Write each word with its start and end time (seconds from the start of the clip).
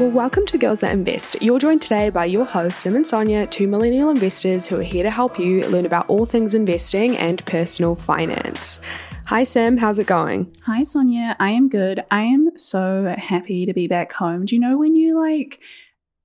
Well, 0.00 0.10
welcome 0.10 0.46
to 0.46 0.58
Girls 0.58 0.80
That 0.80 0.94
Invest. 0.94 1.40
You're 1.42 1.58
joined 1.58 1.82
today 1.82 2.08
by 2.08 2.24
your 2.24 2.46
hosts, 2.46 2.80
Sim 2.80 2.96
and 2.96 3.06
Sonia, 3.06 3.46
two 3.46 3.68
millennial 3.68 4.10
investors 4.10 4.66
who 4.66 4.80
are 4.80 4.82
here 4.82 5.02
to 5.02 5.10
help 5.10 5.38
you 5.38 5.60
learn 5.68 5.84
about 5.84 6.08
all 6.08 6.24
things 6.24 6.54
investing 6.54 7.16
and 7.18 7.44
personal 7.44 7.94
finance. 7.94 8.80
Hi, 9.26 9.44
Sim. 9.44 9.76
How's 9.76 9.98
it 9.98 10.06
going? 10.06 10.56
Hi, 10.62 10.82
Sonia. 10.82 11.36
I 11.38 11.50
am 11.50 11.68
good. 11.68 12.04
I 12.10 12.22
am 12.22 12.50
so 12.56 13.14
happy 13.16 13.66
to 13.66 13.74
be 13.74 13.86
back 13.86 14.12
home. 14.14 14.46
Do 14.46 14.56
you 14.56 14.60
know 14.60 14.78
when 14.78 14.96
you 14.96 15.20
like 15.20 15.60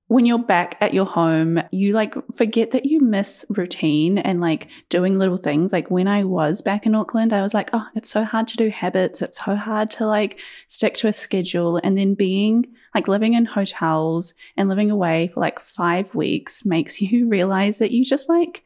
when 0.08 0.24
you're 0.24 0.38
back 0.38 0.76
at 0.80 0.94
your 0.94 1.04
home, 1.04 1.62
you 1.70 1.92
like 1.92 2.14
forget 2.32 2.70
that 2.70 2.86
you 2.86 3.00
miss 3.00 3.44
routine 3.50 4.16
and 4.16 4.40
like 4.40 4.68
doing 4.88 5.18
little 5.18 5.36
things. 5.36 5.70
Like 5.70 5.90
when 5.90 6.08
I 6.08 6.24
was 6.24 6.62
back 6.62 6.86
in 6.86 6.94
Auckland, 6.94 7.34
I 7.34 7.42
was 7.42 7.52
like, 7.52 7.68
oh, 7.74 7.86
it's 7.94 8.08
so 8.08 8.24
hard 8.24 8.48
to 8.48 8.56
do 8.56 8.70
habits. 8.70 9.20
It's 9.20 9.44
so 9.44 9.54
hard 9.54 9.90
to 9.92 10.06
like 10.06 10.40
stick 10.66 10.94
to 10.96 11.08
a 11.08 11.12
schedule. 11.12 11.78
And 11.84 11.96
then 11.96 12.14
being 12.14 12.74
like 12.94 13.06
living 13.06 13.34
in 13.34 13.44
hotels 13.44 14.32
and 14.56 14.70
living 14.70 14.90
away 14.90 15.28
for 15.28 15.40
like 15.40 15.60
five 15.60 16.14
weeks 16.14 16.64
makes 16.64 17.00
you 17.02 17.28
realize 17.28 17.76
that 17.78 17.92
you 17.92 18.04
just 18.04 18.30
like 18.30 18.64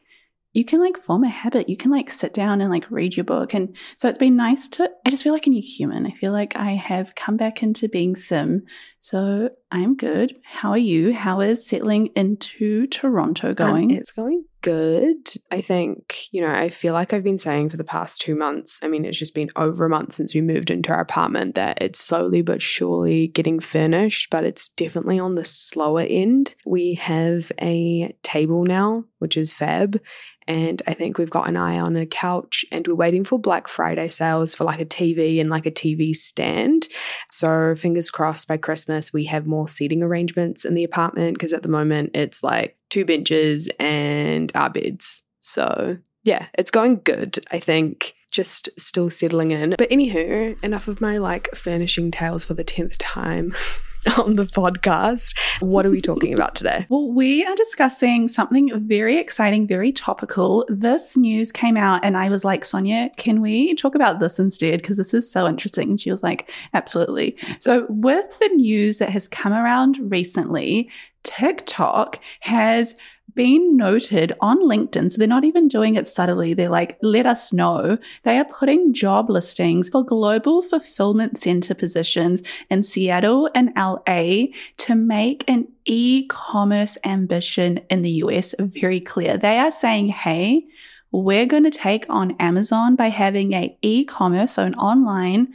you 0.53 0.63
can 0.63 0.79
like 0.79 0.97
form 0.97 1.23
a 1.23 1.29
habit. 1.29 1.67
You 1.67 1.75
can 1.75 1.91
like 1.91 2.09
sit 2.09 2.33
down 2.33 2.61
and 2.61 2.69
like 2.69 2.89
read 2.89 3.17
your 3.17 3.23
book. 3.23 3.53
And 3.53 3.75
so 3.97 4.07
it's 4.07 4.19
been 4.19 4.35
nice 4.35 4.67
to, 4.69 4.89
I 5.05 5.09
just 5.09 5.23
feel 5.23 5.33
like 5.33 5.47
a 5.47 5.49
new 5.49 5.61
human. 5.61 6.05
I 6.05 6.11
feel 6.11 6.31
like 6.31 6.55
I 6.55 6.71
have 6.71 7.15
come 7.15 7.37
back 7.37 7.63
into 7.63 7.89
being 7.89 8.15
Sim. 8.15 8.63
So 8.99 9.49
I'm 9.71 9.95
good. 9.95 10.35
How 10.43 10.69
are 10.69 10.77
you? 10.77 11.13
How 11.13 11.41
is 11.41 11.67
settling 11.67 12.07
into 12.15 12.87
Toronto 12.87 13.53
going? 13.53 13.91
Um, 13.91 13.97
it's 13.97 14.11
going 14.11 14.45
good. 14.63 15.29
I 15.51 15.61
think, 15.61 16.23
you 16.31 16.41
know, 16.41 16.51
I 16.51 16.69
feel 16.69 16.93
like 16.93 17.13
I've 17.13 17.23
been 17.23 17.37
saying 17.37 17.69
for 17.69 17.77
the 17.77 17.83
past 17.83 18.21
two 18.21 18.33
months, 18.33 18.79
I 18.81 18.87
mean, 18.87 19.05
it's 19.05 19.19
just 19.19 19.35
been 19.35 19.51
over 19.57 19.85
a 19.85 19.89
month 19.89 20.13
since 20.13 20.33
we 20.33 20.41
moved 20.41 20.71
into 20.71 20.91
our 20.91 21.01
apartment 21.01 21.55
that 21.55 21.81
it's 21.81 21.99
slowly 21.99 22.41
but 22.41 22.61
surely 22.61 23.27
getting 23.27 23.59
furnished, 23.59 24.29
but 24.31 24.45
it's 24.45 24.69
definitely 24.69 25.19
on 25.19 25.35
the 25.35 25.45
slower 25.45 26.05
end. 26.09 26.55
We 26.65 26.95
have 26.95 27.51
a 27.61 28.15
table 28.23 28.63
now, 28.63 29.03
which 29.19 29.37
is 29.37 29.53
fab 29.53 29.99
and 30.47 30.81
I 30.87 30.93
think 30.93 31.17
we've 31.17 31.29
got 31.29 31.47
an 31.47 31.57
eye 31.57 31.79
on 31.79 31.95
a 31.95 32.05
couch 32.05 32.65
and 32.71 32.87
we're 32.87 32.95
waiting 32.95 33.23
for 33.23 33.39
Black 33.39 33.67
Friday 33.67 34.07
sales 34.09 34.53
for 34.53 34.63
like 34.63 34.79
a 34.79 34.85
TV 34.85 35.39
and 35.39 35.49
like 35.49 35.65
a 35.65 35.71
TV 35.71 36.13
stand. 36.13 36.87
So 37.31 37.75
fingers 37.75 38.09
crossed 38.09 38.47
by 38.47 38.57
Christmas 38.57 39.13
we 39.13 39.25
have 39.25 39.47
more 39.47 39.67
seating 39.67 40.03
arrangements 40.03 40.65
in 40.65 40.73
the 40.73 40.83
apartment 40.83 41.35
because 41.35 41.53
at 41.53 41.63
the 41.63 41.69
moment 41.69 42.11
it's 42.13 42.43
like 42.43 42.77
two 42.93 43.03
benches 43.03 43.67
and 43.79 44.51
our 44.53 44.69
beds. 44.69 45.23
So 45.39 45.97
yeah, 46.23 46.45
it's 46.53 46.69
going 46.69 47.01
good, 47.03 47.43
I 47.51 47.59
think. 47.59 48.13
Just 48.31 48.69
still 48.79 49.09
settling 49.09 49.51
in. 49.51 49.75
But 49.77 49.89
anywho, 49.89 50.61
enough 50.63 50.87
of 50.87 51.01
my 51.01 51.17
like 51.17 51.49
furnishing 51.55 52.11
tales 52.11 52.45
for 52.45 52.53
the 52.53 52.63
10th 52.63 52.95
time. 52.99 53.55
on 54.17 54.35
the 54.35 54.45
podcast. 54.45 55.37
What 55.59 55.85
are 55.85 55.89
we 55.89 56.01
talking 56.01 56.33
about 56.37 56.55
today? 56.55 56.85
Well, 56.89 57.11
we 57.11 57.45
are 57.45 57.55
discussing 57.55 58.27
something 58.27 58.71
very 58.87 59.17
exciting, 59.17 59.67
very 59.67 59.91
topical. 59.91 60.65
This 60.69 61.15
news 61.15 61.51
came 61.51 61.77
out, 61.77 62.03
and 62.03 62.17
I 62.17 62.29
was 62.29 62.43
like, 62.43 62.65
Sonia, 62.65 63.09
can 63.17 63.41
we 63.41 63.75
talk 63.75 63.95
about 63.95 64.19
this 64.19 64.39
instead? 64.39 64.81
Because 64.81 64.97
this 64.97 65.13
is 65.13 65.31
so 65.31 65.47
interesting. 65.47 65.91
And 65.91 66.01
she 66.01 66.11
was 66.11 66.23
like, 66.23 66.51
absolutely. 66.73 67.37
So, 67.59 67.85
with 67.89 68.27
the 68.39 68.49
news 68.49 68.97
that 68.97 69.09
has 69.09 69.27
come 69.27 69.53
around 69.53 69.99
recently, 70.01 70.89
TikTok 71.23 72.19
has 72.41 72.95
been 73.35 73.75
noted 73.75 74.33
on 74.41 74.61
LinkedIn. 74.61 75.11
So 75.11 75.17
they're 75.17 75.27
not 75.27 75.43
even 75.43 75.67
doing 75.67 75.95
it 75.95 76.07
subtly. 76.07 76.53
They're 76.53 76.69
like, 76.69 76.97
let 77.01 77.25
us 77.25 77.51
know. 77.51 77.97
They 78.23 78.37
are 78.37 78.45
putting 78.45 78.93
job 78.93 79.29
listings 79.29 79.89
for 79.89 80.03
global 80.03 80.61
fulfillment 80.61 81.37
center 81.37 81.73
positions 81.73 82.43
in 82.69 82.83
Seattle 82.83 83.49
and 83.55 83.71
LA 83.75 84.47
to 84.77 84.95
make 84.95 85.43
an 85.47 85.67
e 85.85 86.27
commerce 86.27 86.97
ambition 87.03 87.79
in 87.89 88.01
the 88.01 88.11
US 88.11 88.53
very 88.59 88.99
clear. 88.99 89.37
They 89.37 89.57
are 89.57 89.71
saying, 89.71 90.09
hey, 90.09 90.65
we're 91.13 91.45
going 91.45 91.63
to 91.63 91.71
take 91.71 92.05
on 92.09 92.35
Amazon 92.39 92.95
by 92.95 93.09
having 93.09 93.53
a 93.53 93.77
e-commerce, 93.83 94.53
so 94.53 94.63
an 94.63 94.73
online 94.75 95.53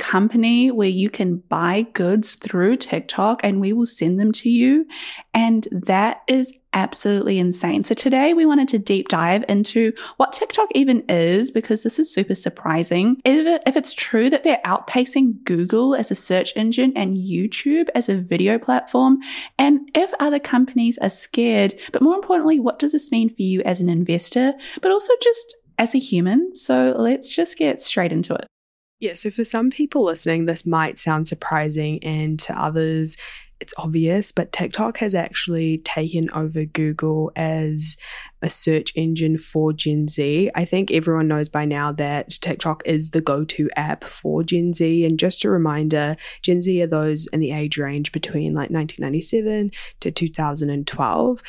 company 0.00 0.70
where 0.70 0.88
you 0.88 1.08
can 1.08 1.36
buy 1.36 1.86
goods 1.92 2.34
through 2.34 2.74
TikTok 2.76 3.44
and 3.44 3.60
we 3.60 3.72
will 3.72 3.86
send 3.86 4.18
them 4.18 4.32
to 4.32 4.50
you. 4.50 4.86
And 5.32 5.68
that 5.70 6.22
is 6.26 6.52
absolutely 6.72 7.38
insane. 7.38 7.84
So 7.84 7.94
today 7.94 8.32
we 8.32 8.46
wanted 8.46 8.68
to 8.68 8.78
deep 8.78 9.08
dive 9.08 9.44
into 9.48 9.92
what 10.16 10.32
TikTok 10.32 10.68
even 10.74 11.04
is 11.08 11.50
because 11.50 11.82
this 11.82 11.98
is 11.98 12.12
super 12.12 12.34
surprising. 12.34 13.20
If, 13.24 13.46
it, 13.46 13.62
if 13.66 13.76
it's 13.76 13.92
true 13.92 14.30
that 14.30 14.42
they're 14.42 14.60
outpacing 14.64 15.44
Google 15.44 15.94
as 15.94 16.10
a 16.10 16.16
search 16.16 16.52
engine 16.56 16.92
and 16.96 17.16
YouTube 17.16 17.88
as 17.94 18.08
a 18.08 18.16
video 18.16 18.58
platform, 18.58 19.18
and 19.58 19.90
if 19.94 20.12
other 20.18 20.38
companies 20.38 20.96
are 20.98 21.10
scared, 21.10 21.74
but 21.92 22.02
more 22.02 22.14
importantly, 22.14 22.58
what 22.58 22.78
does 22.78 22.92
this 22.92 23.10
mean 23.10 23.28
for 23.28 23.42
you 23.42 23.60
as 23.62 23.80
an 23.80 23.90
investor, 23.90 24.54
but 24.80 24.90
also 24.90 25.12
just 25.20 25.56
as 25.78 25.94
a 25.94 25.98
human? 25.98 26.54
So 26.54 26.94
let's 26.98 27.28
just 27.28 27.58
get 27.58 27.80
straight 27.80 28.12
into 28.12 28.34
it. 28.34 28.46
Yeah, 29.00 29.14
so 29.14 29.30
for 29.30 29.44
some 29.44 29.70
people 29.70 30.04
listening, 30.04 30.44
this 30.44 30.66
might 30.66 30.98
sound 30.98 31.26
surprising, 31.26 32.04
and 32.04 32.38
to 32.40 32.58
others, 32.58 33.16
it's 33.60 33.74
obvious, 33.76 34.32
but 34.32 34.52
TikTok 34.52 34.98
has 34.98 35.14
actually 35.14 35.78
taken 35.78 36.30
over 36.32 36.64
Google 36.64 37.30
as 37.36 37.96
a 38.42 38.48
search 38.48 38.92
engine 38.96 39.36
for 39.36 39.72
Gen 39.74 40.08
Z. 40.08 40.50
I 40.54 40.64
think 40.64 40.90
everyone 40.90 41.28
knows 41.28 41.50
by 41.50 41.66
now 41.66 41.92
that 41.92 42.30
TikTok 42.30 42.82
is 42.86 43.10
the 43.10 43.20
go 43.20 43.44
to 43.44 43.68
app 43.76 44.04
for 44.04 44.42
Gen 44.42 44.72
Z. 44.72 45.04
And 45.04 45.18
just 45.18 45.44
a 45.44 45.50
reminder 45.50 46.16
Gen 46.42 46.62
Z 46.62 46.82
are 46.82 46.86
those 46.86 47.26
in 47.34 47.40
the 47.40 47.52
age 47.52 47.76
range 47.76 48.12
between 48.12 48.54
like 48.54 48.70
1997 48.70 49.70
to 50.00 50.10
2012. 50.10 51.42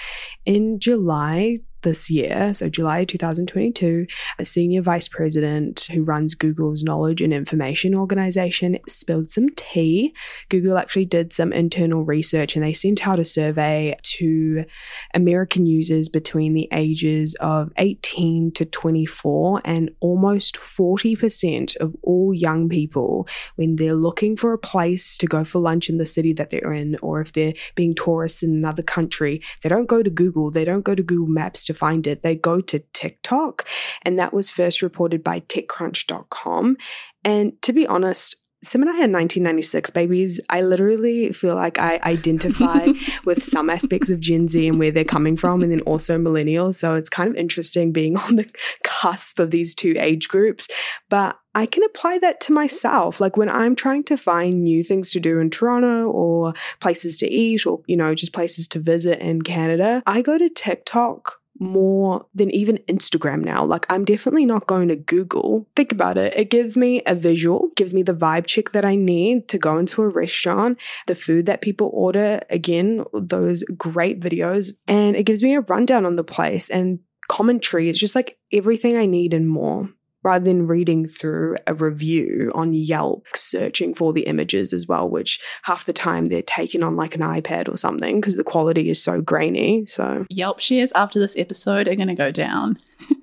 In 0.46 0.80
July, 0.80 1.58
this 1.82 2.10
year, 2.10 2.54
so 2.54 2.70
July 2.70 3.06
2022, 3.06 4.06
a 4.40 4.46
senior 4.46 4.82
vice 4.82 5.08
president 5.08 5.88
who 5.92 6.04
runs 6.04 6.36
Google's 6.36 6.84
knowledge 6.84 7.22
and 7.22 7.34
information 7.34 7.96
organization 7.96 8.78
spilled 8.88 9.30
some 9.30 9.50
tea. 9.56 10.14
Google 10.50 10.78
actually 10.78 11.06
did 11.06 11.34
some 11.34 11.54
internal 11.54 12.04
research 12.04 12.56
and 12.56 12.64
they 12.64 12.74
sent 12.74 13.08
out 13.08 13.20
a 13.20 13.26
survey 13.26 13.96
to 14.04 14.66
American 15.14 15.66
users 15.66 16.10
between 16.10 16.54
the 16.54 16.68
ages 16.72 17.36
of 17.40 17.72
18 17.78 18.52
to 18.54 18.66
24, 18.66 19.62
and 19.66 19.92
almost 20.00 20.58
40% 20.58 21.76
of 21.78 21.96
all 22.04 22.34
young 22.34 22.70
people, 22.70 23.28
when 23.56 23.76
they're 23.76 23.96
looking 23.96 24.36
for 24.36 24.54
a 24.54 24.58
place 24.58 25.18
to 25.18 25.26
go 25.26 25.44
for 25.44 25.60
lunch 25.60 25.90
in 25.90 25.98
the 25.98 26.06
city 26.06 26.34
that 26.34 26.50
they're 26.50 26.74
in, 26.74 26.98
or 27.02 27.22
if 27.22 27.34
they're 27.34 27.54
being 27.76 27.96
tourists 27.96 28.44
in 28.44 28.52
another 28.52 28.84
country, 28.84 29.42
they 29.62 29.70
don't 29.70 29.88
go 29.88 30.04
to 30.04 30.10
Google, 30.10 30.52
they 30.52 30.66
don't 30.66 30.86
go 30.86 30.96
to 30.96 31.04
Google 31.04 31.28
Maps 31.28 31.66
to 31.72 31.78
find 31.78 32.08
it, 32.08 32.24
they 32.24 32.36
go 32.36 32.62
to 32.62 32.80
TikTok. 32.94 33.68
And 34.04 34.18
that 34.20 34.34
was 34.34 34.50
first 34.50 34.82
reported 34.82 35.24
by 35.24 35.42
TechCrunch.com. 35.42 36.78
And 37.24 37.62
to 37.62 37.74
be 37.74 37.88
honest, 37.88 38.42
Sim 38.64 38.82
and 38.82 38.92
I 38.92 38.94
had 38.94 39.12
1996 39.12 39.90
babies. 39.90 40.40
I 40.48 40.62
literally 40.62 41.32
feel 41.34 41.56
like 41.56 41.80
I 41.80 42.00
identify 42.04 42.90
with 43.26 43.44
some 43.44 43.72
aspects 43.72 44.12
of 44.12 44.20
Gen 44.20 44.48
Z 44.48 44.68
and 44.68 44.78
where 44.78 44.92
they're 44.92 45.04
coming 45.04 45.36
from, 45.36 45.64
and 45.64 45.72
then 45.72 45.82
also 45.82 46.20
millennials. 46.20 46.76
So 46.76 46.94
it's 46.94 47.10
kind 47.10 47.28
of 47.28 47.36
interesting 47.36 47.92
being 47.92 48.18
on 48.18 48.36
the 48.36 48.48
cusp 48.84 49.40
of 49.40 49.50
these 49.50 49.74
two 49.74 49.96
age 49.98 50.28
groups. 50.28 50.70
But 51.10 51.40
I 51.56 51.66
can 51.66 51.84
apply 51.84 52.20
that 52.20 52.40
to 52.42 52.54
myself. 52.54 53.20
Like 53.20 53.36
when 53.36 53.50
I'm 53.50 53.76
trying 53.76 54.04
to 54.06 54.18
find 54.18 54.64
new 54.64 54.84
things 54.84 55.12
to 55.14 55.20
do 55.20 55.40
in 55.40 55.50
Toronto 55.50 56.08
or 56.10 56.54
places 56.80 57.18
to 57.18 57.28
eat 57.30 57.66
or, 57.66 57.82
you 57.88 57.98
know, 57.98 58.14
just 58.14 58.32
places 58.32 58.68
to 58.70 58.80
visit 58.80 59.20
in 59.20 59.42
Canada, 59.42 60.04
I 60.06 60.22
go 60.22 60.38
to 60.38 60.50
TikTok 60.50 61.41
more 61.62 62.26
than 62.34 62.50
even 62.50 62.80
Instagram 62.90 63.46
now. 63.46 63.64
Like, 63.64 63.86
I'm 63.88 64.04
definitely 64.04 64.48
not 64.48 64.66
going 64.66 64.88
to 64.88 64.96
Google. 64.96 65.70
Think 65.76 65.92
about 65.92 66.18
it. 66.18 66.36
It 66.36 66.50
gives 66.50 66.76
me 66.76 67.04
a 67.06 67.14
visual, 67.14 67.70
gives 67.76 67.94
me 67.94 68.02
the 68.02 68.16
vibe 68.16 68.48
check 68.48 68.72
that 68.72 68.84
I 68.84 68.96
need 68.96 69.48
to 69.50 69.60
go 69.60 69.78
into 69.78 70.02
a 70.02 70.10
restaurant, 70.10 70.80
the 71.06 71.16
food 71.16 71.46
that 71.46 71.62
people 71.62 71.92
order, 71.94 72.42
again, 72.50 73.06
those 73.14 73.64
great 73.78 74.20
videos, 74.20 74.72
and 74.88 75.16
it 75.16 75.24
gives 75.24 75.44
me 75.44 75.56
a 75.56 75.62
rundown 75.62 76.04
on 76.04 76.16
the 76.16 76.24
place 76.24 76.68
and 76.70 77.00
commentary. 77.28 77.90
It's 77.90 78.00
just 78.00 78.16
like 78.16 78.40
everything 78.52 78.98
I 78.98 79.06
need 79.06 79.34
and 79.34 79.48
more 79.48 79.90
rather 80.24 80.46
than 80.46 80.68
reading 80.68 81.08
through 81.08 81.56
a 81.68 81.74
review 81.74 82.52
on 82.54 82.74
Yelp, 82.74 83.26
searching 83.36 83.94
for 83.94 84.14
the 84.14 84.22
images 84.22 84.74
as 84.74 84.88
well, 84.88 85.10
which 85.10 85.40
half 85.64 85.86
the 85.86 85.94
time 85.94 86.26
they're 86.26 86.42
taken 86.42 86.84
on 86.84 86.96
like 86.96 87.16
an 87.16 87.22
iPad 87.22 87.72
or 87.72 87.78
something 87.78 88.20
because 88.20 88.36
the 88.36 88.44
quality 88.44 88.90
is 88.90 89.02
so 89.02 89.22
grainy. 89.22 89.86
So, 89.86 90.26
Yelp 90.30 90.60
shares 90.60 90.92
after 90.94 91.20
this 91.20 91.36
episode 91.38 91.88
are 91.88 91.96
going 91.96 92.08
to 92.08 92.16
go 92.16 92.32
down. 92.32 92.78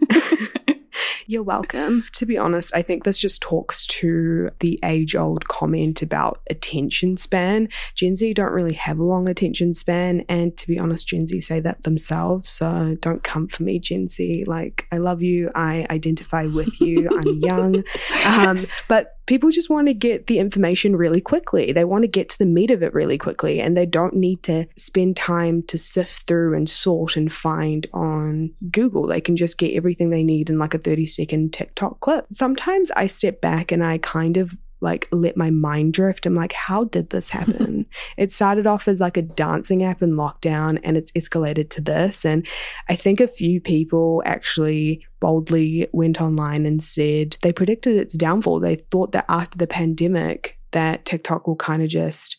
You're 1.30 1.42
welcome. 1.42 2.06
To 2.12 2.24
be 2.24 2.38
honest, 2.38 2.74
I 2.74 2.80
think 2.80 3.04
this 3.04 3.18
just 3.18 3.42
talks 3.42 3.86
to 3.88 4.48
the 4.60 4.80
age 4.82 5.14
old 5.14 5.46
comment 5.46 6.00
about 6.00 6.40
attention 6.48 7.18
span. 7.18 7.68
Gen 7.94 8.16
Z 8.16 8.32
don't 8.32 8.50
really 8.50 8.72
have 8.72 8.98
a 8.98 9.04
long 9.04 9.28
attention 9.28 9.74
span. 9.74 10.24
And 10.30 10.56
to 10.56 10.66
be 10.66 10.78
honest, 10.78 11.06
Gen 11.06 11.26
Z 11.26 11.38
say 11.42 11.60
that 11.60 11.82
themselves. 11.82 12.48
So 12.48 12.96
don't 13.02 13.22
come 13.22 13.46
for 13.46 13.62
me, 13.62 13.78
Gen 13.78 14.08
Z. 14.08 14.44
Like, 14.46 14.86
I 14.90 14.96
love 14.96 15.22
you. 15.22 15.50
I 15.54 15.86
identify 15.90 16.46
with 16.46 16.80
you. 16.80 17.10
I'm 17.12 17.38
young. 17.40 17.84
Um, 18.24 18.66
but 18.88 19.17
people 19.28 19.50
just 19.50 19.68
want 19.68 19.86
to 19.86 19.94
get 19.94 20.26
the 20.26 20.38
information 20.38 20.96
really 20.96 21.20
quickly. 21.20 21.70
They 21.70 21.84
want 21.84 22.02
to 22.02 22.08
get 22.08 22.30
to 22.30 22.38
the 22.38 22.46
meat 22.46 22.70
of 22.70 22.82
it 22.82 22.94
really 22.94 23.18
quickly, 23.18 23.60
and 23.60 23.76
they 23.76 23.86
don't 23.86 24.14
need 24.14 24.42
to 24.44 24.66
spend 24.76 25.16
time 25.16 25.62
to 25.64 25.78
sift 25.78 26.26
through 26.26 26.56
and 26.56 26.68
sort 26.68 27.16
and 27.16 27.32
find 27.32 27.86
on 27.92 28.54
Google. 28.70 29.06
They 29.06 29.20
can 29.20 29.36
just 29.36 29.58
get 29.58 29.74
everything 29.74 30.08
they 30.10 30.24
need 30.24 30.48
in 30.48 30.58
like 30.58 30.74
a 30.74 30.78
30 30.78 31.06
second 31.06 31.52
TikTok 31.52 32.00
clip. 32.00 32.26
Sometimes 32.32 32.90
I 32.92 33.06
step 33.06 33.40
back 33.40 33.70
and 33.70 33.84
I 33.84 33.98
kind 33.98 34.38
of 34.38 34.56
like 34.80 35.08
let 35.10 35.36
my 35.36 35.50
mind 35.50 35.92
drift. 35.92 36.26
I'm 36.26 36.34
like, 36.34 36.52
how 36.52 36.84
did 36.84 37.10
this 37.10 37.30
happen? 37.30 37.86
it 38.16 38.32
started 38.32 38.66
off 38.66 38.88
as 38.88 39.00
like 39.00 39.16
a 39.16 39.22
dancing 39.22 39.82
app 39.82 40.02
in 40.02 40.12
lockdown 40.12 40.78
and 40.82 40.96
it's 40.96 41.12
escalated 41.12 41.70
to 41.70 41.80
this. 41.80 42.24
And 42.24 42.46
I 42.88 42.96
think 42.96 43.20
a 43.20 43.28
few 43.28 43.60
people 43.60 44.22
actually 44.24 45.04
boldly 45.20 45.88
went 45.92 46.20
online 46.20 46.66
and 46.66 46.82
said 46.82 47.36
they 47.42 47.52
predicted 47.52 47.96
its 47.96 48.16
downfall. 48.16 48.60
They 48.60 48.76
thought 48.76 49.12
that 49.12 49.26
after 49.28 49.58
the 49.58 49.66
pandemic, 49.66 50.58
that 50.72 51.04
TikTok 51.04 51.46
will 51.46 51.56
kind 51.56 51.82
of 51.82 51.88
just 51.88 52.36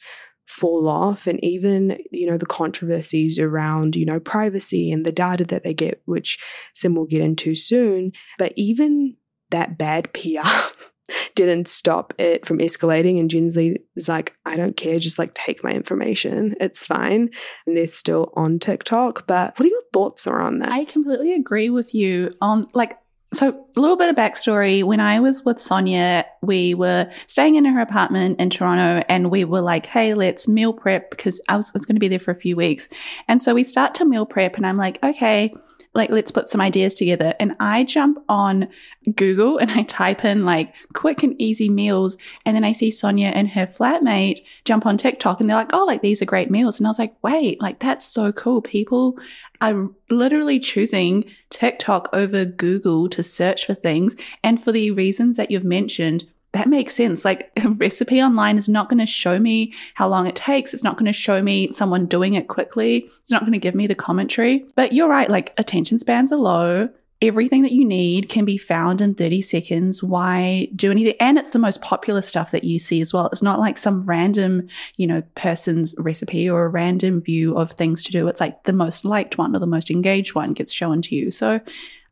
fall 0.49 0.87
off 0.87 1.27
and 1.27 1.41
even 1.43 1.95
you 2.09 2.25
know 2.25 2.35
the 2.35 2.45
controversies 2.45 3.37
around 3.37 3.95
you 3.95 4.03
know 4.03 4.19
privacy 4.19 4.91
and 4.91 5.05
the 5.05 5.11
data 5.11 5.45
that 5.45 5.63
they 5.63 5.75
get 5.75 6.01
which 6.05 6.43
sim 6.73 6.95
will 6.95 7.05
get 7.05 7.21
into 7.21 7.53
soon 7.53 8.11
but 8.39 8.51
even 8.55 9.15
that 9.51 9.77
bad 9.77 10.11
pr 10.11 10.39
didn't 11.39 11.69
stop 11.69 12.13
it 12.17 12.45
from 12.45 12.57
escalating. 12.59 13.17
And 13.17 13.29
Gen 13.29 13.49
Z 13.49 13.77
is 13.95 14.09
like, 14.09 14.35
I 14.45 14.57
don't 14.57 14.75
care, 14.75 14.99
just 14.99 15.17
like 15.17 15.33
take 15.33 15.63
my 15.63 15.71
information. 15.71 16.55
It's 16.59 16.85
fine. 16.85 17.29
And 17.65 17.77
they're 17.77 17.87
still 17.87 18.33
on 18.35 18.59
TikTok. 18.59 19.25
But 19.25 19.57
what 19.57 19.65
are 19.65 19.69
your 19.69 19.83
thoughts 19.93 20.27
around 20.27 20.59
that? 20.59 20.69
I 20.69 20.83
completely 20.83 21.33
agree 21.33 21.69
with 21.69 21.95
you 21.95 22.35
on 22.41 22.67
like 22.73 22.97
so, 23.31 23.49
a 23.77 23.79
little 23.79 23.95
bit 23.95 24.09
of 24.09 24.15
backstory. 24.15 24.83
When 24.83 24.99
I 24.99 25.19
was 25.19 25.45
with 25.45 25.61
Sonia, 25.61 26.25
we 26.41 26.73
were 26.73 27.09
staying 27.27 27.55
in 27.55 27.63
her 27.63 27.79
apartment 27.79 28.39
in 28.39 28.49
Toronto 28.49 29.05
and 29.07 29.31
we 29.31 29.45
were 29.45 29.61
like, 29.61 29.85
hey, 29.85 30.15
let's 30.15 30.47
meal 30.47 30.73
prep 30.73 31.09
because 31.09 31.39
I 31.47 31.55
was, 31.55 31.71
was 31.73 31.85
going 31.85 31.95
to 31.95 31.99
be 31.99 32.07
there 32.09 32.19
for 32.19 32.31
a 32.31 32.35
few 32.35 32.57
weeks. 32.57 32.89
And 33.29 33.41
so 33.41 33.53
we 33.53 33.63
start 33.63 33.95
to 33.95 34.05
meal 34.05 34.25
prep, 34.25 34.57
and 34.57 34.65
I'm 34.65 34.77
like, 34.77 35.01
okay, 35.03 35.53
like 35.93 36.09
let's 36.09 36.31
put 36.31 36.49
some 36.49 36.61
ideas 36.61 36.93
together. 36.93 37.33
And 37.39 37.55
i 37.59 37.83
jump 37.83 38.19
on 38.29 38.67
google 39.15 39.57
and 39.57 39.71
i 39.71 39.83
type 39.83 40.23
in 40.23 40.45
like 40.45 40.75
quick 40.93 41.23
and 41.23 41.39
easy 41.41 41.69
meals. 41.69 42.17
And 42.45 42.55
then 42.55 42.63
i 42.63 42.71
see 42.71 42.91
sonia 42.91 43.29
and 43.29 43.49
her 43.49 43.67
flatmate 43.67 44.39
jump 44.65 44.85
on 44.85 44.97
tiktok 44.97 45.39
and 45.39 45.49
they're 45.49 45.57
like 45.57 45.73
oh 45.73 45.85
like 45.85 46.01
these 46.01 46.21
are 46.21 46.25
great 46.25 46.51
meals. 46.51 46.79
And 46.79 46.87
i 46.87 46.89
was 46.89 46.99
like 46.99 47.15
wait 47.23 47.61
like 47.61 47.79
that's 47.79 48.05
so 48.05 48.31
cool. 48.31 48.61
People 48.61 49.17
are 49.61 49.89
literally 50.09 50.59
choosing 50.59 51.25
tiktok 51.49 52.09
over 52.13 52.45
google 52.45 53.09
to 53.09 53.23
search 53.23 53.65
for 53.65 53.73
things. 53.73 54.15
And 54.43 54.61
for 54.61 54.71
the 54.71 54.91
reasons 54.91 55.37
that 55.37 55.51
you've 55.51 55.65
mentioned 55.65 56.25
that 56.53 56.67
makes 56.67 56.95
sense. 56.95 57.23
Like 57.23 57.51
a 57.63 57.69
recipe 57.69 58.21
online 58.21 58.57
is 58.57 58.69
not 58.69 58.89
going 58.89 58.99
to 58.99 59.05
show 59.05 59.39
me 59.39 59.73
how 59.93 60.07
long 60.07 60.27
it 60.27 60.35
takes. 60.35 60.73
It's 60.73 60.83
not 60.83 60.97
going 60.97 61.05
to 61.05 61.13
show 61.13 61.41
me 61.41 61.71
someone 61.71 62.05
doing 62.05 62.33
it 62.33 62.47
quickly. 62.47 63.09
It's 63.19 63.31
not 63.31 63.41
going 63.41 63.53
to 63.53 63.59
give 63.59 63.75
me 63.75 63.87
the 63.87 63.95
commentary. 63.95 64.65
But 64.75 64.93
you're 64.93 65.09
right, 65.09 65.29
like 65.29 65.53
attention 65.57 65.99
spans 65.99 66.31
are 66.31 66.37
low. 66.37 66.89
Everything 67.21 67.63
that 67.63 67.73
you 67.73 67.83
need 67.83 68.29
can 68.29 68.45
be 68.45 68.57
found 68.57 69.01
in 69.01 69.13
30 69.13 69.41
seconds. 69.41 70.01
Why 70.01 70.69
do 70.73 70.89
anything? 70.89 71.15
And 71.19 71.37
it's 71.37 71.49
the 71.49 71.59
most 71.59 71.81
popular 71.81 72.21
stuff 72.21 72.51
that 72.51 72.63
you 72.63 72.79
see 72.79 73.01
as 73.01 73.13
well. 73.13 73.27
It's 73.27 73.41
not 73.41 73.59
like 73.59 73.77
some 73.77 74.03
random, 74.03 74.69
you 74.95 75.05
know, 75.05 75.21
person's 75.35 75.93
recipe 75.97 76.49
or 76.49 76.63
a 76.63 76.69
random 76.69 77.21
view 77.21 77.57
of 77.57 77.71
things 77.71 78.05
to 78.05 78.13
do. 78.13 78.29
It's 78.29 78.39
like 78.39 78.63
the 78.63 78.71
most 78.71 79.03
liked 79.03 79.37
one 79.37 79.53
or 79.53 79.59
the 79.59 79.67
most 79.67 79.91
engaged 79.91 80.33
one 80.33 80.53
gets 80.53 80.71
shown 80.71 81.01
to 81.03 81.15
you. 81.15 81.29
So 81.29 81.59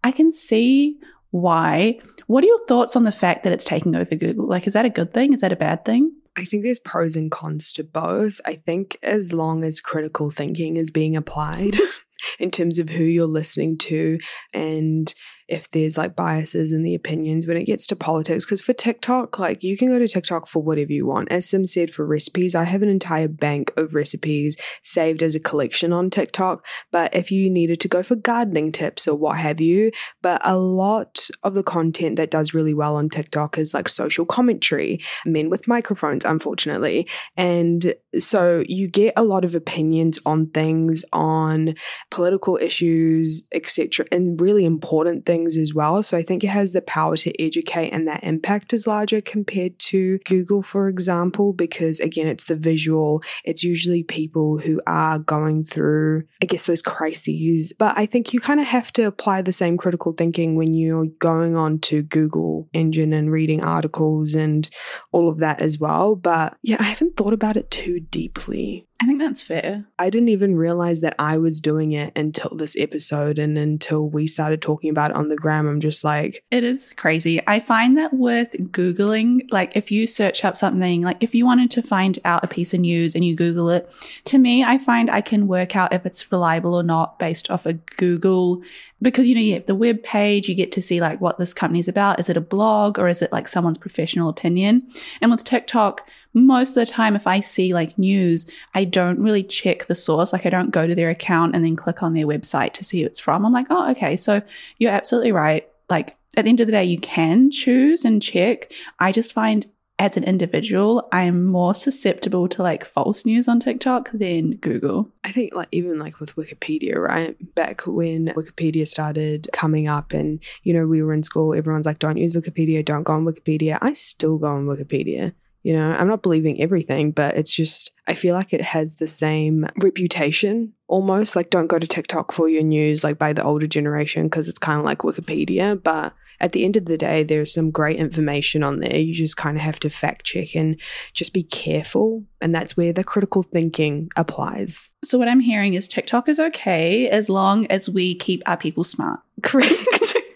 I 0.03 0.11
can 0.11 0.29
see 0.29 0.97
why. 1.31 1.99
What 2.27 2.43
are 2.43 2.47
your 2.47 2.65
thoughts 2.67 2.95
on 2.95 3.03
the 3.05 3.11
fact 3.11 3.43
that 3.43 3.53
it's 3.53 3.65
taking 3.65 3.95
over 3.95 4.15
Google? 4.15 4.47
Like, 4.47 4.67
is 4.67 4.73
that 4.73 4.85
a 4.85 4.89
good 4.89 5.13
thing? 5.13 5.33
Is 5.33 5.41
that 5.41 5.53
a 5.53 5.57
bad 5.57 5.85
thing? 5.85 6.11
I 6.35 6.45
think 6.45 6.63
there's 6.63 6.77
pros 6.77 7.15
and 7.15 7.31
cons 7.31 7.73
to 7.73 7.83
both. 7.83 8.39
I 8.45 8.55
think 8.55 8.97
as 9.01 9.33
long 9.33 9.63
as 9.63 9.81
critical 9.81 10.29
thinking 10.29 10.77
is 10.77 10.91
being 10.91 11.15
applied 11.15 11.77
in 12.39 12.51
terms 12.51 12.79
of 12.79 12.89
who 12.89 13.03
you're 13.03 13.25
listening 13.25 13.77
to 13.79 14.19
and 14.53 15.13
if 15.47 15.69
there's 15.71 15.97
like 15.97 16.15
biases 16.15 16.73
in 16.73 16.83
the 16.83 16.95
opinions 16.95 17.47
when 17.47 17.57
it 17.57 17.65
gets 17.65 17.87
to 17.87 17.95
politics. 17.95 18.45
Because 18.45 18.61
for 18.61 18.73
TikTok, 18.73 19.39
like 19.39 19.63
you 19.63 19.77
can 19.77 19.89
go 19.89 19.99
to 19.99 20.07
TikTok 20.07 20.47
for 20.47 20.61
whatever 20.61 20.91
you 20.91 21.05
want. 21.05 21.31
As 21.31 21.49
Sim 21.49 21.65
said, 21.65 21.91
for 21.91 22.05
recipes, 22.05 22.55
I 22.55 22.65
have 22.65 22.81
an 22.81 22.89
entire 22.89 23.27
bank 23.27 23.71
of 23.77 23.95
recipes 23.95 24.57
saved 24.81 25.23
as 25.23 25.35
a 25.35 25.39
collection 25.39 25.93
on 25.93 26.09
TikTok. 26.09 26.65
But 26.91 27.15
if 27.15 27.31
you 27.31 27.49
needed 27.49 27.79
to 27.81 27.87
go 27.87 28.03
for 28.03 28.15
gardening 28.15 28.71
tips 28.71 29.07
or 29.07 29.15
what 29.15 29.37
have 29.37 29.61
you, 29.61 29.91
but 30.21 30.41
a 30.43 30.57
lot 30.57 31.29
of 31.43 31.53
the 31.53 31.63
content 31.63 32.17
that 32.17 32.31
does 32.31 32.53
really 32.53 32.73
well 32.73 32.95
on 32.95 33.09
TikTok 33.09 33.57
is 33.57 33.73
like 33.73 33.89
social 33.89 34.25
commentary, 34.25 34.99
men 35.25 35.49
with 35.49 35.67
microphones, 35.67 36.25
unfortunately. 36.25 37.07
And 37.35 37.93
so 38.17 38.63
you 38.67 38.87
get 38.87 39.13
a 39.15 39.23
lot 39.23 39.45
of 39.45 39.55
opinions 39.55 40.19
on 40.25 40.49
things, 40.49 41.05
on 41.13 41.75
political 42.11 42.57
issues, 42.57 43.47
etc., 43.53 44.05
and 44.11 44.39
really 44.41 44.65
important 44.65 45.25
things 45.25 45.36
things 45.37 45.57
as 45.57 45.73
well. 45.73 46.01
So 46.03 46.17
I 46.17 46.23
think 46.23 46.43
it 46.43 46.47
has 46.47 46.73
the 46.73 46.81
power 46.81 47.15
to 47.17 47.41
educate, 47.41 47.89
and 47.89 48.07
that 48.07 48.23
impact 48.23 48.73
is 48.73 48.87
larger 48.87 49.21
compared 49.21 49.77
to 49.79 50.19
Google, 50.25 50.61
for 50.61 50.87
example, 50.87 51.53
because 51.53 51.99
again, 51.99 52.27
it's 52.27 52.45
the 52.45 52.55
visual. 52.55 53.21
It's 53.43 53.63
usually 53.63 54.03
people 54.03 54.57
who 54.57 54.81
are 54.87 55.19
going 55.19 55.63
through, 55.63 56.23
I 56.41 56.45
guess, 56.45 56.65
those 56.65 56.81
crises. 56.81 57.73
But 57.77 57.97
I 57.97 58.05
think 58.05 58.33
you 58.33 58.39
kind 58.39 58.59
of 58.59 58.67
have 58.67 58.91
to 58.93 59.03
apply 59.03 59.41
the 59.41 59.51
same 59.51 59.77
critical 59.77 60.13
thinking 60.13 60.55
when 60.55 60.73
you're 60.73 61.07
going 61.19 61.55
on 61.55 61.79
to 61.79 62.01
Google 62.01 62.67
engine 62.73 63.13
and 63.13 63.31
reading 63.31 63.63
articles 63.63 64.33
and 64.33 64.69
all 65.11 65.29
of 65.29 65.39
that 65.39 65.61
as 65.61 65.79
well. 65.79 66.15
But 66.15 66.57
yeah, 66.63 66.77
I 66.79 66.83
haven't 66.83 67.15
thought 67.15 67.33
about 67.33 67.57
it 67.57 67.69
too 67.69 67.99
deeply. 67.99 68.86
I 68.99 69.05
think 69.05 69.19
that's 69.19 69.43
fair. 69.43 69.85
I 69.99 70.09
didn't 70.09 70.29
even 70.29 70.55
realize 70.55 71.01
that 71.01 71.13
I 71.19 71.37
was 71.37 71.61
doing 71.61 71.91
it 71.91 72.17
until 72.17 72.55
this 72.55 72.75
episode 72.77 73.37
and 73.37 73.55
until 73.55 74.09
we 74.09 74.25
started 74.25 74.59
talking 74.59 74.89
about 74.89 75.11
it 75.11 75.17
on 75.17 75.29
the 75.29 75.35
gram. 75.35 75.67
I'm 75.67 75.79
just 75.79 76.03
like, 76.03 76.43
it 76.49 76.63
is 76.63 76.93
crazy. 76.97 77.39
I 77.45 77.59
find 77.59 77.95
that 77.97 78.11
with 78.13 78.53
Googling, 78.71 79.41
like 79.51 79.75
if 79.75 79.91
you 79.91 80.07
search 80.07 80.43
up 80.43 80.57
something, 80.57 81.03
like 81.03 81.23
if 81.23 81.35
you 81.35 81.45
wanted 81.45 81.69
to 81.71 81.83
find 81.83 82.17
out 82.25 82.43
a 82.43 82.47
piece 82.47 82.73
of 82.73 82.79
news 82.79 83.13
and 83.13 83.23
you 83.23 83.35
Google 83.35 83.69
it, 83.69 83.87
to 84.25 84.39
me, 84.39 84.63
I 84.63 84.79
find 84.79 85.11
I 85.11 85.21
can 85.21 85.47
work 85.47 85.75
out 85.75 85.93
if 85.93 86.03
it's 86.07 86.31
reliable 86.31 86.73
or 86.73 86.83
not 86.83 87.19
based 87.19 87.51
off 87.51 87.67
a 87.67 87.73
Google 87.73 88.63
because 89.01 89.27
you 89.27 89.35
know 89.35 89.41
you 89.41 89.53
have 89.53 89.65
the 89.65 89.75
web 89.75 90.01
page 90.03 90.49
you 90.49 90.55
get 90.55 90.71
to 90.71 90.81
see 90.81 90.99
like 90.99 91.21
what 91.21 91.37
this 91.37 91.53
company's 91.53 91.87
about 91.87 92.19
is 92.19 92.29
it 92.29 92.37
a 92.37 92.41
blog 92.41 92.97
or 92.97 93.07
is 93.07 93.21
it 93.21 93.31
like 93.31 93.47
someone's 93.47 93.77
professional 93.77 94.29
opinion 94.29 94.87
and 95.21 95.29
with 95.31 95.43
tiktok 95.43 96.07
most 96.45 96.69
of 96.69 96.75
the 96.75 96.85
time 96.85 97.15
if 97.15 97.27
i 97.27 97.39
see 97.39 97.73
like 97.73 97.97
news 97.97 98.45
i 98.73 98.83
don't 98.83 99.19
really 99.19 99.43
check 99.43 99.85
the 99.87 99.95
source 99.95 100.31
like 100.31 100.45
i 100.45 100.49
don't 100.49 100.71
go 100.71 100.85
to 100.85 100.95
their 100.95 101.09
account 101.09 101.55
and 101.55 101.65
then 101.65 101.75
click 101.75 102.03
on 102.03 102.13
their 102.13 102.27
website 102.27 102.73
to 102.73 102.83
see 102.83 103.01
who 103.01 103.07
it's 103.07 103.19
from 103.19 103.45
i'm 103.45 103.53
like 103.53 103.67
oh 103.69 103.89
okay 103.89 104.15
so 104.15 104.41
you're 104.77 104.91
absolutely 104.91 105.31
right 105.31 105.67
like 105.89 106.15
at 106.35 106.43
the 106.43 106.49
end 106.49 106.59
of 106.59 106.67
the 106.67 106.71
day 106.71 106.83
you 106.83 106.99
can 106.99 107.49
choose 107.49 108.05
and 108.05 108.21
check 108.21 108.71
i 108.99 109.11
just 109.11 109.33
find 109.33 109.67
as 109.99 110.15
an 110.15 110.23
individual, 110.23 111.07
I'm 111.11 111.45
more 111.45 111.73
susceptible 111.73 112.47
to 112.49 112.61
like 112.61 112.85
false 112.85 113.25
news 113.25 113.47
on 113.47 113.59
TikTok 113.59 114.11
than 114.11 114.57
Google. 114.57 115.09
I 115.23 115.31
think 115.31 115.55
like 115.55 115.69
even 115.71 115.97
like 115.97 116.19
with 116.19 116.35
Wikipedia, 116.35 116.97
right? 116.97 117.35
Back 117.55 117.81
when 117.87 118.27
Wikipedia 118.27 118.87
started 118.87 119.47
coming 119.53 119.87
up 119.87 120.13
and 120.13 120.39
you 120.63 120.73
know, 120.73 120.85
we 120.85 121.01
were 121.01 121.13
in 121.13 121.23
school, 121.23 121.55
everyone's 121.55 121.87
like, 121.87 121.99
don't 121.99 122.17
use 122.17 122.33
Wikipedia, 122.33 122.85
don't 122.85 123.03
go 123.03 123.13
on 123.13 123.25
Wikipedia. 123.25 123.79
I 123.81 123.93
still 123.93 124.37
go 124.37 124.47
on 124.47 124.67
Wikipedia. 124.67 125.33
You 125.63 125.73
know, 125.73 125.91
I'm 125.91 126.07
not 126.07 126.23
believing 126.23 126.61
everything, 126.61 127.11
but 127.11 127.35
it's 127.35 127.53
just, 127.53 127.91
I 128.07 128.13
feel 128.13 128.33
like 128.33 128.53
it 128.53 128.61
has 128.61 128.95
the 128.95 129.07
same 129.07 129.65
reputation 129.81 130.73
almost. 130.87 131.35
Like, 131.35 131.49
don't 131.49 131.67
go 131.67 131.79
to 131.79 131.87
TikTok 131.87 132.31
for 132.31 132.47
your 132.47 132.63
news, 132.63 133.03
like 133.03 133.17
by 133.17 133.33
the 133.33 133.43
older 133.43 133.67
generation, 133.67 134.23
because 134.23 134.47
it's 134.47 134.59
kind 134.59 134.79
of 134.79 134.85
like 134.85 134.99
Wikipedia. 134.99 135.81
But 135.81 136.13
at 136.39 136.51
the 136.51 136.63
end 136.63 136.77
of 136.77 136.85
the 136.85 136.97
day, 136.97 137.23
there's 137.23 137.53
some 137.53 137.71
great 137.71 137.97
information 137.97 138.63
on 138.63 138.79
there. 138.79 138.97
You 138.97 139.13
just 139.13 139.37
kind 139.37 139.57
of 139.57 139.63
have 139.63 139.79
to 139.81 139.89
fact 139.89 140.25
check 140.25 140.55
and 140.55 140.79
just 141.13 141.33
be 141.33 141.43
careful. 141.43 142.23
And 142.41 142.53
that's 142.53 142.77
where 142.77 142.93
the 142.93 143.03
critical 143.03 143.43
thinking 143.43 144.09
applies. 144.15 144.91
So, 145.03 145.17
what 145.17 145.27
I'm 145.27 145.39
hearing 145.39 145.73
is 145.73 145.87
TikTok 145.87 146.29
is 146.29 146.39
okay 146.39 147.09
as 147.09 147.29
long 147.29 147.65
as 147.67 147.89
we 147.89 148.15
keep 148.15 148.43
our 148.45 148.57
people 148.57 148.83
smart. 148.83 149.19
Correct. 149.41 150.15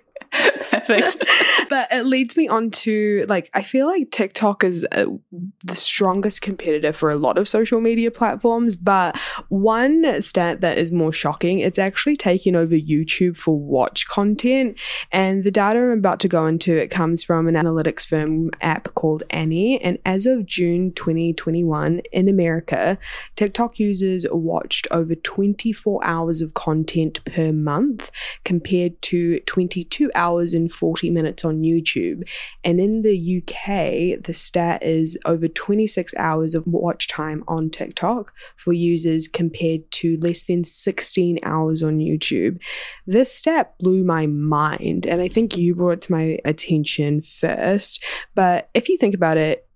Perfect. 0.86 1.24
but 1.70 1.88
it 1.92 2.06
leads 2.06 2.36
me 2.36 2.48
on 2.48 2.72
to 2.72 3.26
like, 3.28 3.50
I 3.54 3.64
feel 3.64 3.88
like 3.88 4.12
TikTok 4.12 4.64
is 4.64 4.86
uh, 4.92 5.06
the 5.64 5.76
strongest 5.76 6.42
competitor 6.42 6.94
for 6.94 7.10
a 7.10 7.16
lot 7.16 7.38
of 7.38 7.48
social 7.48 7.82
media 7.82 8.12
platforms. 8.12 8.76
But 8.76 9.18
one 9.50 10.22
stat 10.22 10.62
that 10.62 10.78
is 10.78 10.92
more 10.92 11.14
shocking, 11.14 11.60
it's 11.60 11.80
actually 11.80 12.16
taken 12.16 12.56
over 12.56 12.76
YouTube 12.76 13.38
for 13.38 13.58
watch 13.58 14.08
content. 14.08 14.78
And 15.12 15.44
the 15.44 15.52
data 15.52 15.80
I'm 15.80 16.00
about 16.00 16.20
to 16.22 16.28
go 16.28 16.46
into, 16.46 16.76
it 16.76 16.90
comes 16.90 17.24
from 17.24 17.48
an 17.48 17.56
analytics 17.56 18.06
firm 18.06 18.52
app 18.62 18.94
called 18.96 19.24
Annie. 19.30 19.82
And 19.82 19.98
as 20.06 20.26
of 20.26 20.46
June 20.46 20.92
2021 20.94 22.02
in 22.12 22.30
America, 22.30 22.98
TikTok 23.36 23.80
users 23.80 24.26
watched 24.32 24.88
over 24.92 25.16
24 25.16 26.04
hours 26.04 26.42
of 26.42 26.54
content 26.54 27.24
per 27.26 27.52
month 27.52 28.12
compared 28.44 29.02
to 29.04 29.40
22 29.42 30.12
hours 30.16 30.54
and 30.54 30.71
40 30.72 31.10
minutes 31.10 31.46
on 31.46 31.62
YouTube. 31.62 32.28
And 32.64 32.80
in 32.80 33.02
the 33.02 33.42
UK, 33.42 34.24
the 34.24 34.34
stat 34.34 34.84
is 34.84 35.18
over 35.26 35.48
26 35.48 36.14
hours 36.18 36.56
of 36.56 36.66
watch 36.66 37.08
time 37.08 37.44
on 37.48 37.70
TikTok 37.70 38.34
for 38.56 38.74
users 38.74 39.28
compared 39.28 39.90
to 39.92 40.18
less 40.18 40.44
than 40.44 40.64
16 40.64 41.40
hours 41.44 41.84
on 41.84 42.00
YouTube. 42.00 42.60
This 43.06 43.34
stat 43.34 43.78
blew 43.80 44.04
my 44.04 44.28
mind, 44.28 45.06
and 45.06 45.22
I 45.22 45.28
think 45.28 45.58
you 45.58 45.76
brought 45.76 45.92
it 45.92 46.02
to 46.04 46.12
my 46.12 46.38
attention 46.46 47.22
first. 47.22 48.04
But 48.36 48.70
if 48.74 48.90
you 48.90 48.98
think 48.98 49.14
about 49.14 49.38
it, 49.38 49.68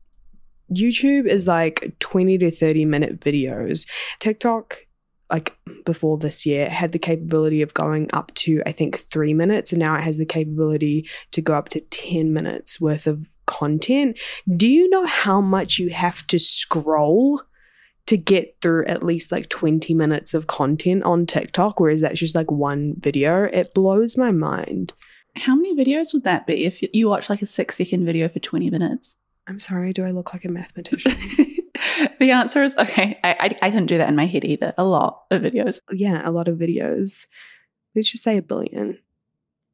YouTube 0.71 1.27
is 1.27 1.45
like 1.45 1.93
20 1.99 2.37
to 2.39 2.51
30 2.51 2.85
minute 2.85 3.19
videos. 3.19 3.87
TikTok 4.19 4.84
like 5.29 5.57
before 5.85 6.17
this 6.17 6.45
year 6.45 6.69
had 6.69 6.91
the 6.91 6.99
capability 6.99 7.61
of 7.61 7.73
going 7.73 8.09
up 8.13 8.33
to 8.35 8.61
I 8.65 8.71
think 8.71 8.99
3 8.99 9.33
minutes 9.33 9.71
and 9.71 9.79
now 9.79 9.95
it 9.95 10.01
has 10.01 10.17
the 10.17 10.25
capability 10.25 11.07
to 11.31 11.41
go 11.41 11.55
up 11.55 11.69
to 11.69 11.79
10 11.79 12.33
minutes 12.33 12.79
worth 12.79 13.07
of 13.07 13.27
content. 13.45 14.17
Do 14.55 14.67
you 14.67 14.89
know 14.89 15.05
how 15.05 15.41
much 15.41 15.79
you 15.79 15.89
have 15.89 16.25
to 16.27 16.39
scroll 16.39 17.41
to 18.07 18.17
get 18.17 18.57
through 18.61 18.85
at 18.85 19.03
least 19.03 19.31
like 19.31 19.49
20 19.49 19.93
minutes 19.93 20.33
of 20.33 20.47
content 20.47 21.03
on 21.03 21.25
TikTok 21.25 21.79
whereas 21.79 22.01
that's 22.01 22.19
just 22.19 22.35
like 22.35 22.51
one 22.51 22.95
video? 22.97 23.45
It 23.45 23.73
blows 23.73 24.17
my 24.17 24.31
mind. 24.31 24.93
How 25.37 25.55
many 25.55 25.75
videos 25.75 26.13
would 26.13 26.23
that 26.23 26.47
be 26.47 26.65
if 26.65 26.81
you 26.93 27.09
watch 27.09 27.29
like 27.29 27.41
a 27.41 27.45
6 27.45 27.75
second 27.75 28.05
video 28.05 28.29
for 28.29 28.39
20 28.39 28.69
minutes? 28.69 29.15
I'm 29.47 29.59
sorry, 29.59 29.93
do 29.93 30.05
I 30.05 30.11
look 30.11 30.33
like 30.33 30.45
a 30.45 30.49
mathematician? 30.49 31.13
the 32.19 32.31
answer 32.31 32.63
is 32.63 32.75
okay. 32.77 33.19
I, 33.23 33.35
I, 33.39 33.67
I 33.67 33.69
couldn't 33.71 33.87
do 33.87 33.97
that 33.97 34.09
in 34.09 34.15
my 34.15 34.25
head 34.25 34.45
either. 34.45 34.73
A 34.77 34.83
lot 34.83 35.23
of 35.31 35.41
videos. 35.41 35.79
Yeah, 35.91 36.27
a 36.27 36.31
lot 36.31 36.47
of 36.47 36.57
videos. 36.57 37.27
Let's 37.95 38.11
just 38.11 38.23
say 38.23 38.37
a 38.37 38.41
billion. 38.41 38.99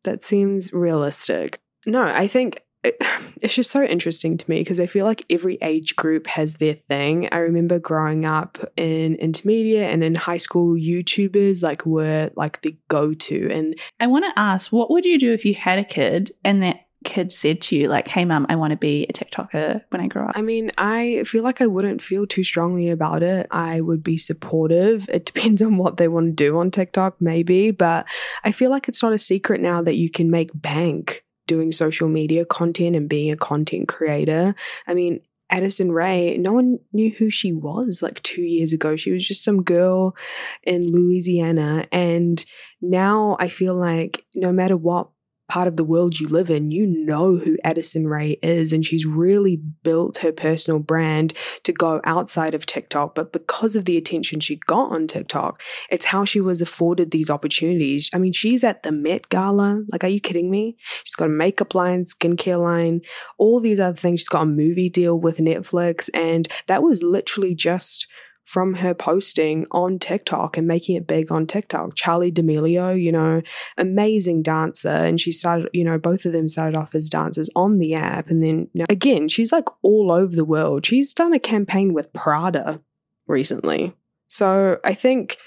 That 0.04 0.24
seems 0.24 0.74
realistic. 0.74 1.60
No, 1.86 2.04
I 2.04 2.28
think 2.28 2.64
it, 2.84 2.98
it's 3.42 3.56
just 3.56 3.72
so 3.72 3.84
interesting 3.84 4.38
to 4.38 4.50
me 4.50 4.60
because 4.60 4.80
I 4.80 4.86
feel 4.86 5.06
like 5.06 5.26
every 5.30 5.58
age 5.62 5.96
group 5.96 6.28
has 6.28 6.56
their 6.56 6.74
thing. 6.74 7.30
I 7.32 7.38
remember 7.38 7.80
growing 7.80 8.26
up 8.26 8.58
in 8.78 9.16
intermediate 9.16 9.92
and 9.92 10.04
in 10.04 10.16
high 10.16 10.38
school, 10.38 10.76
YouTubers 10.76 11.64
like 11.64 11.86
were 11.86 12.32
like 12.36 12.62
the 12.62 12.78
go 12.88 13.14
to. 13.14 13.50
And 13.52 13.78
I 14.00 14.08
want 14.08 14.26
to 14.26 14.40
ask, 14.40 14.72
what 14.72 14.90
would 14.90 15.06
you 15.06 15.20
do 15.20 15.34
if 15.34 15.46
you 15.46 15.54
had 15.54 15.80
a 15.80 15.86
kid 15.86 16.32
and 16.44 16.64
that 16.64 16.88
kid 17.04 17.32
said 17.32 17.62
to 17.62 17.76
you, 17.76 17.88
like, 17.88 18.08
hey, 18.08 18.26
mum, 18.26 18.46
I 18.50 18.56
want 18.56 18.72
to 18.72 18.78
be 18.78 19.06
a 19.10 19.14
TikToker 19.14 19.84
when 19.90 20.02
I 20.02 20.08
grow 20.08 20.26
up? 20.26 20.34
I 20.36 20.42
mean, 20.42 20.72
I 20.78 21.24
feel 21.26 21.44
like 21.44 21.62
I 21.62 21.68
wouldn't 21.68 22.02
feel 22.02 22.28
too 22.28 22.44
strongly 22.44 22.90
about 22.90 23.24
it. 23.24 23.48
I 23.52 23.82
would 23.82 24.04
be 24.04 24.18
supportive. 24.18 25.10
It 25.10 25.26
depends 25.34 25.62
on 25.62 25.78
what 25.78 25.98
they 25.98 26.08
want 26.08 26.28
to 26.28 26.32
do 26.32 26.58
on 26.60 26.72
TikTok, 26.72 27.20
maybe, 27.20 27.72
but 27.72 28.06
I 28.44 28.52
feel 28.52 28.70
like 28.70 28.88
it's 28.88 29.04
not 29.04 29.14
a 29.14 29.20
secret 29.20 29.62
now 29.62 29.82
that 29.82 29.98
you 29.98 30.10
can 30.10 30.30
make 30.30 30.50
bank 30.54 31.24
doing 31.48 31.72
social 31.72 32.08
media 32.08 32.46
content 32.46 32.96
and 32.96 33.10
being 33.10 33.32
a 33.32 33.36
content 33.36 33.88
creator. 33.88 34.56
I 34.88 34.94
mean, 34.94 35.22
Addison 35.50 35.92
Rae, 35.92 36.38
no 36.38 36.54
one 36.54 36.80
knew 36.94 37.12
who 37.12 37.30
she 37.30 37.52
was 37.52 38.02
like 38.02 38.24
two 38.24 38.42
years 38.42 38.72
ago. 38.72 38.96
She 38.96 39.12
was 39.12 39.28
just 39.28 39.44
some 39.44 39.64
girl 39.64 40.16
in 40.64 40.90
Louisiana. 40.90 41.86
And 41.92 42.44
now 42.82 43.36
I 43.38 43.50
feel 43.50 43.76
like 43.76 44.26
no 44.34 44.54
matter 44.54 44.78
what 44.78 45.10
part 45.52 45.68
of 45.68 45.76
the 45.76 45.84
world 45.84 46.18
you 46.18 46.30
live 46.30 46.50
in, 46.50 46.72
you 46.72 46.88
know 46.88 47.36
who 47.36 47.58
Addison 47.66 48.08
Rae 48.08 48.40
is. 48.42 48.72
And 48.72 48.86
she's 48.86 49.06
really 49.06 49.58
built 49.58 50.20
her 50.20 50.32
personal 50.32 50.80
brand 50.80 51.34
to 51.64 51.74
go 51.74 52.00
outside 52.06 52.56
of 52.56 52.66
TikTok. 52.66 53.16
But 53.16 53.34
because 53.34 53.76
of 53.76 53.84
the 53.84 53.98
attention 53.98 54.40
she 54.40 54.56
got 54.56 54.94
on 54.94 55.08
TikTok, 55.08 55.62
it's 55.90 56.06
how 56.06 56.24
she 56.24 56.40
was 56.40 56.62
afforded 56.62 57.12
these 57.12 57.30
opportunities. 57.30 58.10
I 58.14 58.18
mean, 58.18 58.32
she's 58.32 58.64
at 58.64 58.84
the 58.84 58.94
Met 58.94 59.28
Gala. 59.28 59.84
Like, 59.92 60.06
are 60.06 60.08
you 60.08 60.22
kidding 60.22 60.50
me? 60.50 60.78
She's 61.04 61.16
got 61.16 61.26
a 61.26 61.30
makeup 61.30 61.76
line, 61.76 62.06
skincare 62.06 62.62
line, 62.62 63.02
all 63.38 63.60
these 63.60 63.82
other 63.82 63.98
things. 63.98 64.22
She's 64.22 64.30
got 64.30 64.44
a 64.44 64.46
movie 64.46 64.90
deal 64.90 65.20
with 65.20 65.40
Netflix. 65.40 66.10
And 66.14 66.48
that 66.68 66.82
was 66.82 67.04
literally 67.04 67.56
just 67.56 68.08
from 68.46 68.76
her 68.76 68.94
posting 68.94 69.66
on 69.72 70.00
TikTok 70.00 70.58
and 70.58 70.68
making 70.68 70.96
it 70.96 71.08
big 71.08 71.32
on 71.32 71.48
TikTok. 71.48 71.96
Charli 71.96 72.34
D'Amelio, 72.34 73.02
you 73.02 73.12
know, 73.12 73.42
amazing 73.78 74.42
dancer. 74.42 74.90
And 74.90 75.22
she 75.22 75.32
started, 75.32 75.70
you 75.74 75.84
know, 75.84 75.98
both 75.98 76.26
of 76.26 76.34
them 76.34 76.48
started 76.48 76.78
off 76.78 76.96
as 76.96 77.10
dancers 77.10 77.50
on 77.56 77.78
the 77.78 77.94
app. 77.94 78.30
And 78.30 78.46
then 78.46 78.70
know, 78.74 78.86
again, 78.90 79.28
she's 79.28 79.52
like 79.52 79.66
all 79.84 80.12
over 80.12 80.36
the 80.36 80.46
world. 80.46 80.86
She's 80.86 81.14
done 81.14 81.34
a 81.34 81.40
campaign 81.40 81.94
with 81.94 82.12
Prada 82.14 82.82
recently. 83.28 83.94
So 84.28 84.80
I 84.84 84.94
think 84.94 85.38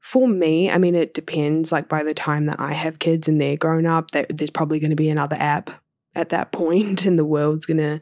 for 0.00 0.26
me, 0.26 0.70
I 0.70 0.78
mean, 0.78 0.94
it 0.94 1.14
depends. 1.14 1.70
Like 1.70 1.88
by 1.88 2.02
the 2.02 2.14
time 2.14 2.46
that 2.46 2.58
I 2.58 2.72
have 2.72 2.98
kids 2.98 3.28
and 3.28 3.40
they're 3.40 3.56
grown 3.56 3.86
up, 3.86 4.10
there's 4.10 4.50
probably 4.50 4.80
going 4.80 4.90
to 4.90 4.96
be 4.96 5.10
another 5.10 5.36
app 5.38 5.70
at 6.14 6.30
that 6.30 6.52
point 6.52 7.06
and 7.06 7.18
the 7.18 7.24
world's 7.24 7.66
going 7.66 7.78
to 7.78 8.00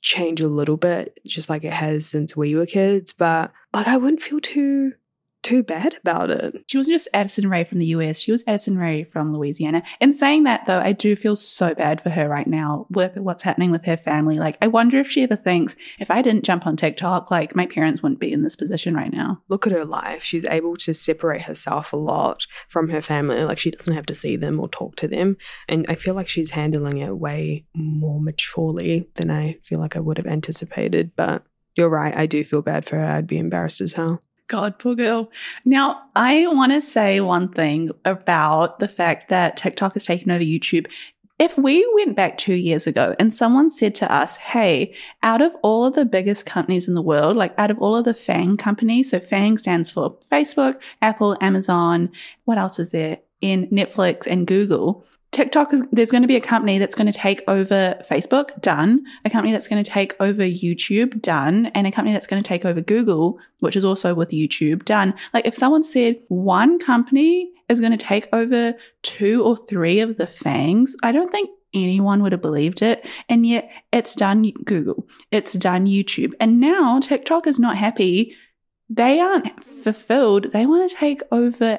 change 0.00 0.40
a 0.40 0.48
little 0.48 0.76
bit, 0.76 1.18
just 1.26 1.50
like 1.50 1.64
it 1.64 1.72
has 1.72 2.06
since 2.06 2.36
we 2.36 2.54
were 2.54 2.66
kids. 2.66 3.12
But 3.12 3.52
like, 3.72 3.88
I 3.88 3.96
wouldn't 3.96 4.22
feel 4.22 4.40
too 4.40 4.92
too 5.48 5.62
bad 5.62 5.94
about 5.94 6.28
it. 6.28 6.62
She 6.66 6.76
wasn't 6.76 6.96
just 6.96 7.08
Addison 7.14 7.48
Rae 7.48 7.64
from 7.64 7.78
the 7.78 7.86
US, 7.86 8.20
she 8.20 8.30
was 8.30 8.44
Addison 8.46 8.76
Rae 8.76 9.04
from 9.04 9.34
Louisiana. 9.34 9.82
In 9.98 10.12
saying 10.12 10.42
that, 10.42 10.66
though, 10.66 10.78
I 10.78 10.92
do 10.92 11.16
feel 11.16 11.36
so 11.36 11.74
bad 11.74 12.02
for 12.02 12.10
her 12.10 12.28
right 12.28 12.46
now 12.46 12.86
with 12.90 13.16
what's 13.16 13.44
happening 13.44 13.70
with 13.70 13.86
her 13.86 13.96
family. 13.96 14.38
Like, 14.38 14.58
I 14.60 14.66
wonder 14.66 14.98
if 14.98 15.10
she 15.10 15.22
ever 15.22 15.36
thinks, 15.36 15.74
if 15.98 16.10
I 16.10 16.20
didn't 16.20 16.44
jump 16.44 16.66
on 16.66 16.76
TikTok, 16.76 17.30
like 17.30 17.56
my 17.56 17.64
parents 17.64 18.02
wouldn't 18.02 18.20
be 18.20 18.30
in 18.30 18.42
this 18.42 18.56
position 18.56 18.94
right 18.94 19.10
now. 19.10 19.42
Look 19.48 19.66
at 19.66 19.72
her 19.72 19.86
life. 19.86 20.22
She's 20.22 20.44
able 20.44 20.76
to 20.76 20.92
separate 20.92 21.42
herself 21.42 21.94
a 21.94 21.96
lot 21.96 22.46
from 22.68 22.90
her 22.90 23.00
family. 23.00 23.42
Like, 23.42 23.58
she 23.58 23.70
doesn't 23.70 23.94
have 23.94 24.06
to 24.06 24.14
see 24.14 24.36
them 24.36 24.60
or 24.60 24.68
talk 24.68 24.96
to 24.96 25.08
them. 25.08 25.38
And 25.66 25.86
I 25.88 25.94
feel 25.94 26.14
like 26.14 26.28
she's 26.28 26.50
handling 26.50 26.98
it 26.98 27.16
way 27.16 27.64
more 27.74 28.20
maturely 28.20 29.08
than 29.14 29.30
I 29.30 29.54
feel 29.62 29.78
like 29.78 29.96
I 29.96 30.00
would 30.00 30.18
have 30.18 30.26
anticipated. 30.26 31.12
But 31.16 31.42
you're 31.74 31.88
right. 31.88 32.14
I 32.14 32.26
do 32.26 32.44
feel 32.44 32.60
bad 32.60 32.84
for 32.84 32.96
her. 32.96 33.06
I'd 33.06 33.26
be 33.26 33.38
embarrassed 33.38 33.80
as 33.80 33.94
hell. 33.94 34.20
God, 34.48 34.78
poor 34.78 34.94
girl. 34.94 35.30
Now, 35.64 36.02
I 36.16 36.46
want 36.48 36.72
to 36.72 36.80
say 36.80 37.20
one 37.20 37.52
thing 37.52 37.90
about 38.04 38.80
the 38.80 38.88
fact 38.88 39.28
that 39.28 39.56
TikTok 39.56 39.94
has 39.94 40.06
taken 40.06 40.30
over 40.30 40.42
YouTube. 40.42 40.86
If 41.38 41.56
we 41.56 41.88
went 41.94 42.16
back 42.16 42.36
two 42.36 42.54
years 42.54 42.86
ago 42.86 43.14
and 43.20 43.32
someone 43.32 43.70
said 43.70 43.94
to 43.96 44.12
us, 44.12 44.36
hey, 44.36 44.94
out 45.22 45.40
of 45.40 45.54
all 45.62 45.84
of 45.84 45.94
the 45.94 46.04
biggest 46.04 46.46
companies 46.46 46.88
in 46.88 46.94
the 46.94 47.02
world, 47.02 47.36
like 47.36 47.56
out 47.58 47.70
of 47.70 47.78
all 47.78 47.94
of 47.94 48.04
the 48.04 48.14
FANG 48.14 48.56
companies, 48.56 49.10
so 49.10 49.20
FANG 49.20 49.58
stands 49.58 49.90
for 49.90 50.18
Facebook, 50.32 50.80
Apple, 51.00 51.36
Amazon, 51.40 52.10
what 52.44 52.58
else 52.58 52.80
is 52.80 52.90
there? 52.90 53.18
In 53.40 53.68
Netflix 53.68 54.26
and 54.26 54.48
Google, 54.48 55.04
TikTok 55.30 55.74
is 55.74 55.82
there's 55.92 56.10
going 56.10 56.22
to 56.22 56.28
be 56.28 56.36
a 56.36 56.40
company 56.40 56.78
that's 56.78 56.94
going 56.94 57.06
to 57.06 57.18
take 57.18 57.42
over 57.46 58.02
Facebook, 58.08 58.60
done. 58.60 59.04
A 59.24 59.30
company 59.30 59.52
that's 59.52 59.68
going 59.68 59.82
to 59.82 59.90
take 59.90 60.14
over 60.20 60.42
YouTube, 60.42 61.20
done. 61.20 61.66
And 61.66 61.86
a 61.86 61.90
company 61.90 62.12
that's 62.12 62.26
going 62.26 62.42
to 62.42 62.48
take 62.48 62.64
over 62.64 62.80
Google, 62.80 63.38
which 63.60 63.76
is 63.76 63.84
also 63.84 64.14
with 64.14 64.30
YouTube, 64.30 64.84
done. 64.84 65.14
Like 65.34 65.46
if 65.46 65.54
someone 65.54 65.82
said 65.82 66.16
one 66.28 66.78
company 66.78 67.50
is 67.68 67.80
going 67.80 67.92
to 67.92 67.98
take 67.98 68.28
over 68.32 68.74
two 69.02 69.44
or 69.44 69.56
three 69.56 70.00
of 70.00 70.16
the 70.16 70.26
fangs, 70.26 70.96
I 71.02 71.12
don't 71.12 71.30
think 71.30 71.50
anyone 71.74 72.22
would 72.22 72.32
have 72.32 72.42
believed 72.42 72.80
it. 72.82 73.06
And 73.28 73.46
yet 73.46 73.70
it's 73.92 74.14
done 74.14 74.50
Google, 74.64 75.06
it's 75.30 75.52
done 75.52 75.86
YouTube. 75.86 76.32
And 76.40 76.60
now 76.60 76.98
TikTok 77.00 77.46
is 77.46 77.58
not 77.58 77.76
happy. 77.76 78.34
They 78.88 79.20
aren't 79.20 79.62
fulfilled. 79.62 80.52
They 80.52 80.64
want 80.64 80.88
to 80.88 80.96
take 80.96 81.20
over 81.30 81.78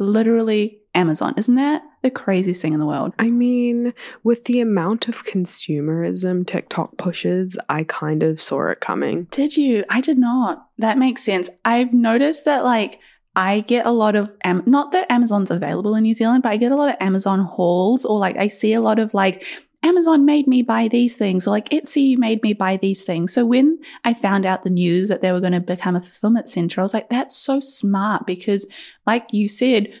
literally 0.00 0.80
Amazon. 0.94 1.34
Isn't 1.36 1.54
that 1.54 1.82
the 2.02 2.10
craziest 2.10 2.62
thing 2.62 2.72
in 2.72 2.80
the 2.80 2.86
world? 2.86 3.12
I 3.18 3.30
mean, 3.30 3.94
with 4.22 4.44
the 4.44 4.60
amount 4.60 5.08
of 5.08 5.24
consumerism 5.24 6.46
TikTok 6.46 6.96
pushes, 6.96 7.58
I 7.68 7.84
kind 7.84 8.22
of 8.22 8.40
saw 8.40 8.68
it 8.68 8.80
coming. 8.80 9.24
Did 9.30 9.56
you? 9.56 9.84
I 9.90 10.00
did 10.00 10.18
not. 10.18 10.68
That 10.78 10.98
makes 10.98 11.22
sense. 11.24 11.50
I've 11.64 11.92
noticed 11.92 12.44
that, 12.44 12.64
like, 12.64 13.00
I 13.36 13.60
get 13.60 13.86
a 13.86 13.92
lot 13.92 14.16
of, 14.16 14.30
Am- 14.42 14.64
not 14.66 14.92
that 14.92 15.10
Amazon's 15.10 15.50
available 15.50 15.94
in 15.94 16.02
New 16.02 16.14
Zealand, 16.14 16.42
but 16.42 16.50
I 16.50 16.56
get 16.56 16.72
a 16.72 16.76
lot 16.76 16.88
of 16.88 16.96
Amazon 17.00 17.40
hauls 17.40 18.04
or 18.04 18.18
like 18.18 18.36
I 18.36 18.48
see 18.48 18.72
a 18.72 18.80
lot 18.80 18.98
of 18.98 19.14
like, 19.14 19.44
Amazon 19.84 20.24
made 20.24 20.48
me 20.48 20.62
buy 20.62 20.88
these 20.88 21.16
things, 21.16 21.46
or 21.46 21.50
like 21.50 21.68
Etsy 21.68 22.18
made 22.18 22.42
me 22.42 22.52
buy 22.52 22.76
these 22.76 23.04
things. 23.04 23.32
So 23.32 23.46
when 23.46 23.78
I 24.04 24.12
found 24.12 24.44
out 24.44 24.64
the 24.64 24.70
news 24.70 25.08
that 25.08 25.22
they 25.22 25.30
were 25.30 25.38
going 25.40 25.52
to 25.52 25.60
become 25.60 25.94
a 25.94 26.00
fulfillment 26.00 26.48
center, 26.50 26.80
I 26.80 26.82
was 26.82 26.92
like, 26.92 27.10
that's 27.10 27.36
so 27.36 27.60
smart 27.60 28.26
because, 28.26 28.66
like 29.06 29.28
you 29.32 29.48
said, 29.48 30.00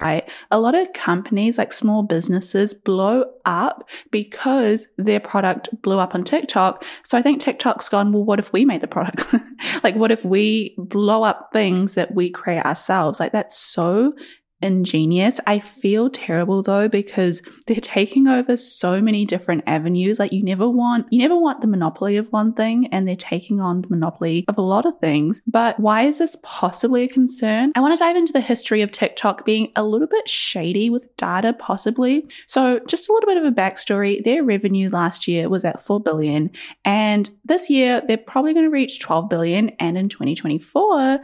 Right. 0.00 0.28
A 0.50 0.58
lot 0.58 0.74
of 0.74 0.92
companies, 0.94 1.58
like 1.58 1.74
small 1.74 2.02
businesses, 2.02 2.72
blow 2.72 3.24
up 3.44 3.86
because 4.10 4.88
their 4.96 5.20
product 5.20 5.68
blew 5.82 5.98
up 5.98 6.14
on 6.14 6.24
TikTok. 6.24 6.84
So 7.04 7.18
I 7.18 7.22
think 7.22 7.38
TikTok's 7.38 7.90
gone, 7.90 8.10
well, 8.12 8.24
what 8.24 8.38
if 8.38 8.50
we 8.50 8.64
made 8.64 8.80
the 8.80 8.86
product? 8.86 9.26
like, 9.84 9.96
what 9.96 10.10
if 10.10 10.24
we 10.24 10.74
blow 10.78 11.22
up 11.22 11.50
things 11.52 11.94
that 11.94 12.14
we 12.14 12.30
create 12.30 12.64
ourselves? 12.64 13.20
Like, 13.20 13.32
that's 13.32 13.56
so 13.56 14.14
ingenious. 14.62 15.40
I 15.46 15.58
feel 15.58 16.10
terrible 16.10 16.62
though 16.62 16.88
because 16.88 17.42
they're 17.66 17.76
taking 17.76 18.26
over 18.26 18.56
so 18.56 19.00
many 19.00 19.24
different 19.24 19.64
avenues. 19.66 20.18
Like 20.18 20.32
you 20.32 20.42
never 20.42 20.68
want 20.68 21.06
you 21.10 21.18
never 21.18 21.36
want 21.36 21.60
the 21.60 21.66
monopoly 21.66 22.16
of 22.16 22.28
one 22.32 22.52
thing 22.52 22.88
and 22.92 23.06
they're 23.06 23.16
taking 23.16 23.60
on 23.60 23.82
the 23.82 23.88
monopoly 23.88 24.44
of 24.48 24.58
a 24.58 24.62
lot 24.62 24.86
of 24.86 24.98
things. 25.00 25.40
But 25.46 25.80
why 25.80 26.02
is 26.02 26.18
this 26.18 26.36
possibly 26.42 27.04
a 27.04 27.08
concern? 27.08 27.72
I 27.74 27.80
want 27.80 27.96
to 27.96 28.02
dive 28.02 28.16
into 28.16 28.32
the 28.32 28.40
history 28.40 28.82
of 28.82 28.92
TikTok 28.92 29.44
being 29.44 29.72
a 29.76 29.84
little 29.84 30.08
bit 30.08 30.28
shady 30.28 30.90
with 30.90 31.14
data 31.16 31.52
possibly. 31.52 32.26
So 32.46 32.80
just 32.86 33.08
a 33.08 33.12
little 33.12 33.28
bit 33.28 33.38
of 33.38 33.44
a 33.44 33.54
backstory. 33.54 34.22
Their 34.22 34.44
revenue 34.44 34.90
last 34.90 35.26
year 35.26 35.48
was 35.48 35.64
at 35.64 35.82
4 35.82 36.00
billion 36.00 36.50
and 36.84 37.30
this 37.44 37.70
year 37.70 38.02
they're 38.06 38.18
probably 38.18 38.52
going 38.52 38.66
to 38.66 38.70
reach 38.70 39.00
12 39.00 39.28
billion 39.28 39.70
and 39.80 39.96
in 39.96 40.08
2024 40.08 41.20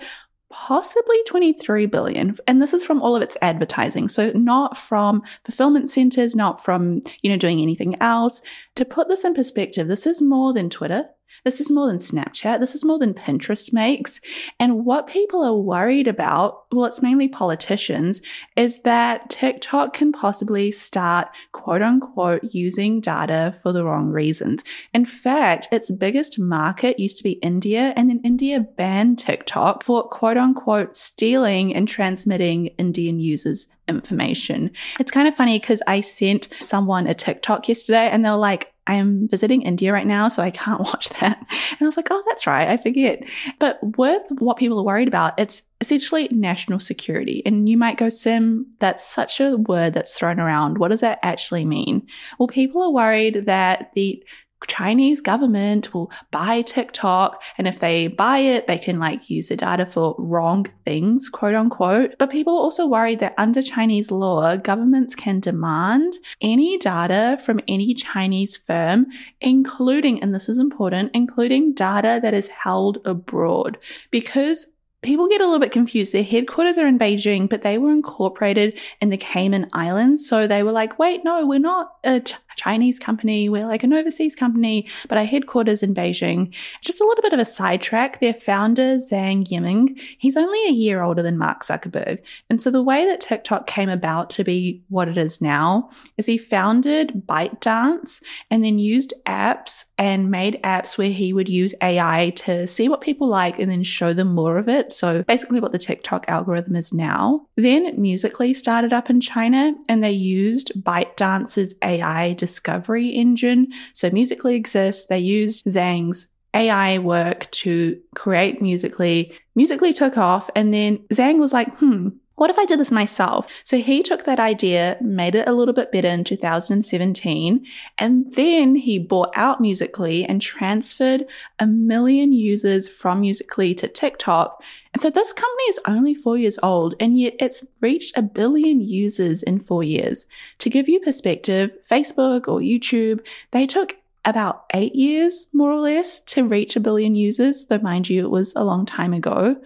possibly 0.51 1.17
23 1.27 1.87
billion 1.87 2.37
and 2.47 2.63
this 2.63 2.73
is 2.73 2.85
from 2.85 3.03
all 3.03 3.17
of 3.17 3.23
its 3.23 3.37
advertising. 3.43 4.09
So 4.09 4.31
not 4.33 4.77
from 4.77 5.23
fulfillment 5.45 5.91
centers 5.91 6.35
not 6.35 6.63
from 6.63 7.01
you 7.23 7.31
know 7.31 7.37
doing 7.37 7.61
anything 7.61 7.97
else. 8.01 8.43
To 8.77 8.85
put 8.85 9.09
this 9.09 9.25
in 9.25 9.35
perspective 9.35 9.89
this 9.89 10.07
is 10.07 10.23
more 10.23 10.53
than 10.53 10.71
twitter 10.71 11.07
this 11.47 11.61
is 11.61 11.71
more 11.71 11.87
than 11.87 11.99
Snapchat. 11.99 12.59
This 12.59 12.75
is 12.75 12.85
more 12.85 12.99
than 12.99 13.15
Pinterest 13.15 13.73
makes. 13.73 14.21
And 14.59 14.85
what 14.85 15.07
people 15.07 15.45
are 15.45 15.55
worried 15.55 16.09
about, 16.09 16.65
well, 16.73 16.87
it's 16.87 17.01
mainly 17.01 17.29
politicians, 17.29 18.21
is 18.57 18.83
that 18.83 19.31
TikTok 19.31 19.93
can 19.93 20.11
possibly 20.11 20.73
start 20.73 21.29
quote 21.53 21.83
unquote 21.83 22.43
using 22.43 23.01
data 23.01 23.55
for 23.63 23.73
the 23.73 23.85
wrong 23.85 24.09
reasons. 24.09 24.65
In 24.93 25.07
fact, 25.07 25.69
its 25.71 25.89
biggest 25.89 26.37
market 26.37 26.99
used 26.99 27.17
to 27.19 27.23
be 27.23 27.35
India, 27.35 27.93
and 27.95 28.11
then 28.11 28.21
India 28.25 28.59
banned 28.59 29.21
TikTok 29.21 29.85
for 29.85 30.03
quote 30.03 30.37
unquote 30.37 30.97
stealing 30.97 31.73
and 31.77 31.87
transmitting 31.87 32.67
Indian 32.77 33.21
users' 33.21 33.69
information. 33.87 34.73
It's 34.99 35.13
kind 35.13 35.29
of 35.29 35.37
funny 35.37 35.61
because 35.61 35.81
I 35.87 36.01
sent 36.01 36.49
someone 36.59 37.07
a 37.07 37.15
TikTok 37.15 37.69
yesterday 37.69 38.11
and 38.11 38.25
they 38.25 38.31
were 38.31 38.37
like, 38.37 38.73
I 38.87 38.95
am 38.95 39.29
visiting 39.29 39.63
India 39.63 39.93
right 39.93 40.07
now, 40.07 40.29
so 40.29 40.43
I 40.43 40.51
can't 40.51 40.81
watch 40.85 41.09
that. 41.21 41.39
And 41.39 41.79
I 41.81 41.85
was 41.85 41.97
like, 41.97 42.09
oh, 42.11 42.23
that's 42.27 42.47
right, 42.47 42.69
I 42.69 42.77
forget. 42.77 43.23
But 43.59 43.79
with 43.97 44.23
what 44.39 44.57
people 44.57 44.79
are 44.79 44.85
worried 44.85 45.09
about, 45.09 45.39
it's 45.39 45.63
essentially 45.81 46.29
national 46.31 46.81
security. 46.81 47.43
And 47.45 47.69
you 47.69 47.77
might 47.77 47.99
go, 47.99 48.09
Sim, 48.09 48.67
that's 48.79 49.05
such 49.05 49.41
a 49.41 49.57
word 49.57 49.95
that's 49.95 50.15
thrown 50.15 50.41
around. 50.41 50.79
What 50.79 50.91
does 50.91 51.01
that 51.01 51.19
actually 51.23 51.65
mean? 51.65 52.07
Well, 52.39 52.49
people 52.49 52.83
are 52.83 52.93
worried 52.93 53.47
that 53.47 53.91
the 53.95 54.25
Chinese 54.67 55.21
government 55.21 55.93
will 55.93 56.11
buy 56.31 56.63
TikTok. 56.63 57.43
And 57.59 57.69
if 57.69 57.81
they 57.81 58.09
buy 58.09 58.39
it, 58.39 58.67
they 58.67 58.79
can 58.79 58.99
like 58.99 59.29
use 59.29 59.49
the 59.49 59.57
data 59.57 59.87
for 59.87 60.15
wrong 60.19 60.67
things, 60.85 61.29
quote 61.29 61.55
unquote. 61.55 62.15
But 62.19 62.31
people 62.31 62.57
are 62.57 62.63
also 62.63 62.87
worried 62.87 63.21
that 63.21 63.35
under 63.37 63.63
Chinese 63.63 64.11
law, 64.11 64.57
governments 64.57 65.15
can 65.15 65.41
demand 65.41 66.15
any 66.41 66.79
data 66.79 67.39
from 67.43 67.61
any 67.69 67.95
Chinese 67.95 68.57
firm, 68.57 69.07
including, 69.41 70.23
and 70.23 70.35
this 70.35 70.49
is 70.49 70.59
important, 70.59 71.11
including 71.15 71.75
data 71.75 72.19
that 72.23 72.35
is 72.35 72.49
held 72.49 72.99
abroad. 73.05 73.79
Because 74.11 74.67
people 75.03 75.29
get 75.29 75.41
a 75.41 75.45
little 75.45 75.61
bit 75.61 75.73
confused. 75.73 76.13
Their 76.13 76.25
headquarters 76.25 76.79
are 76.79 76.87
in 76.87 76.99
Beijing, 76.99 77.49
but 77.49 77.63
they 77.63 77.79
were 77.79 77.93
incorporated 77.93 78.79
in 79.01 79.11
the 79.11 79.17
Cayman 79.17 79.69
Islands. 79.73 80.29
So 80.29 80.47
they 80.47 80.63
were 80.63 80.73
like, 80.73 80.99
wait, 80.99 81.23
no, 81.25 81.47
we're 81.47 81.59
not 81.59 81.93
a 82.03 82.23
Chinese 82.57 82.99
company. 82.99 83.49
We're 83.49 83.67
like 83.67 83.85
an 83.85 83.93
overseas 83.93 84.35
company, 84.35 84.89
but 85.09 85.19
our 85.19 85.25
headquarters 85.25 85.83
in 85.83 85.95
Beijing. 85.95 86.53
Just 86.83 87.01
a 87.01 87.05
little 87.05 87.23
bit 87.23 87.33
of 87.33 87.41
a 87.41 87.45
sidetrack. 87.45 88.21
Their 88.21 88.35
founder, 88.35 88.97
Zhang 88.97 89.47
Yiming, 89.47 90.01
he's 90.19 90.37
only 90.37 90.59
a 90.67 90.73
year 90.73 91.03
older 91.03 91.23
than 91.23 91.39
Mark 91.39 91.63
Zuckerberg. 91.63 92.21
And 92.51 92.61
so 92.61 92.71
the 92.71 92.83
way 92.83 93.07
that 93.07 93.21
TikTok 93.21 93.67
came 93.67 93.89
about 93.89 94.31
to 94.31 94.45
be 94.45 94.83
what 94.89 95.09
it 95.09 95.19
is 95.19 95.41
now 95.41 95.91
is 96.17 96.27
he 96.27 96.39
founded 96.39 97.23
ByteDance 97.27 98.23
and 98.51 98.65
then 98.65 98.79
used 98.79 99.13
apps 99.27 99.85
and 99.99 100.31
made 100.31 100.61
apps 100.63 100.99
where 100.99 101.11
he 101.11 101.33
would 101.33 101.49
use 101.49 101.75
AI 101.83 102.33
to 102.37 102.67
see 102.67 102.89
what 102.89 103.01
people 103.01 103.29
like 103.29 103.59
and 103.59 103.71
then 103.71 103.83
show 103.83 104.13
them 104.13 104.35
more 104.35 104.59
of 104.59 104.69
it. 104.69 104.93
So 104.93 105.23
basically 105.25 105.61
what 105.61 105.73
the 105.73 105.79
TikTok 105.79 106.25
algorithm 106.29 106.77
is 106.77 106.93
now. 106.93 107.47
Then 107.57 108.01
Musical.ly 108.01 108.53
started 108.53 108.93
up 108.93 109.11
in 109.11 109.21
China 109.21 109.75
and 109.89 110.03
they 110.03 110.13
used 110.13 110.73
ByteDance's 110.83 111.75
AI 111.83 112.35
discovery 112.47 113.09
engine. 113.09 113.73
So 113.93 114.11
Musical.ly 114.11 114.55
exists. 114.55 115.07
They 115.07 115.19
used 115.19 115.67
Zhang's 115.67 116.29
AI 116.55 116.99
work 116.99 117.51
to 117.51 118.01
create 118.15 118.63
Musical.ly. 118.63 119.31
Musical.ly 119.55 119.93
took 119.93 120.17
off 120.17 120.49
and 120.55 120.73
then 120.73 120.99
Zhang 121.13 121.39
was 121.39 121.53
like, 121.53 121.77
hmm, 121.79 122.09
what 122.37 122.51
if 122.51 122.59
I 122.59 122.67
did 122.67 122.79
this 122.79 122.91
myself? 122.93 123.47
So 123.65 123.79
he 123.79 124.03
took 124.03 124.25
that 124.25 124.39
idea, 124.39 124.97
made 125.01 125.35
it 125.35 125.49
a 125.49 125.53
little 125.53 125.75
bit 125.75 125.91
better 125.91 126.09
in 126.09 126.23
2017, 126.23 127.67
and 127.99 128.35
then 128.35 128.77
he 128.77 128.99
bought 128.99 129.33
out 129.35 129.61
Musical.ly 129.61 130.25
and 130.29 130.41
transferred 130.41 131.27
a 131.59 131.67
million 131.67 132.33
users 132.33 132.89
from 132.89 133.23
Musical.ly 133.23 133.73
to 133.75 133.89
TikTok. 133.89 134.63
And 134.93 135.03
so 135.03 135.11
this 135.11 135.33
company 135.33 135.65
is 135.65 135.81
only 135.87 136.15
four 136.15 136.37
years 136.37 136.59
old, 136.63 136.95
and 137.01 137.19
yet 137.19 137.35
it's 137.41 137.65
reached 137.81 138.17
a 138.17 138.23
billion 138.23 138.81
users 138.81 139.43
in 139.43 139.59
four 139.59 139.83
years. 139.83 140.27
To 140.59 140.71
give 140.71 140.89
you 140.89 141.01
perspective, 141.01 141.71
Facebook 141.91 142.49
or 142.49 142.61
YouTube, 142.61 143.21
they 143.51 143.67
took 143.67 143.97
about 144.27 144.65
eight 144.75 144.95
years, 144.95 145.47
more 145.53 145.71
or 145.71 145.81
less, 145.81 146.19
to 146.21 146.45
reach 146.45 146.77
a 146.77 146.81
billion 146.81 147.15
users, 147.15 147.67
though 147.67 147.79
mind 147.79 148.11
you, 148.11 148.25
it 148.25 148.31
was 148.31 148.53
a 148.57 148.65
long 148.65 148.85
time 148.85 149.15
ago. 149.15 149.57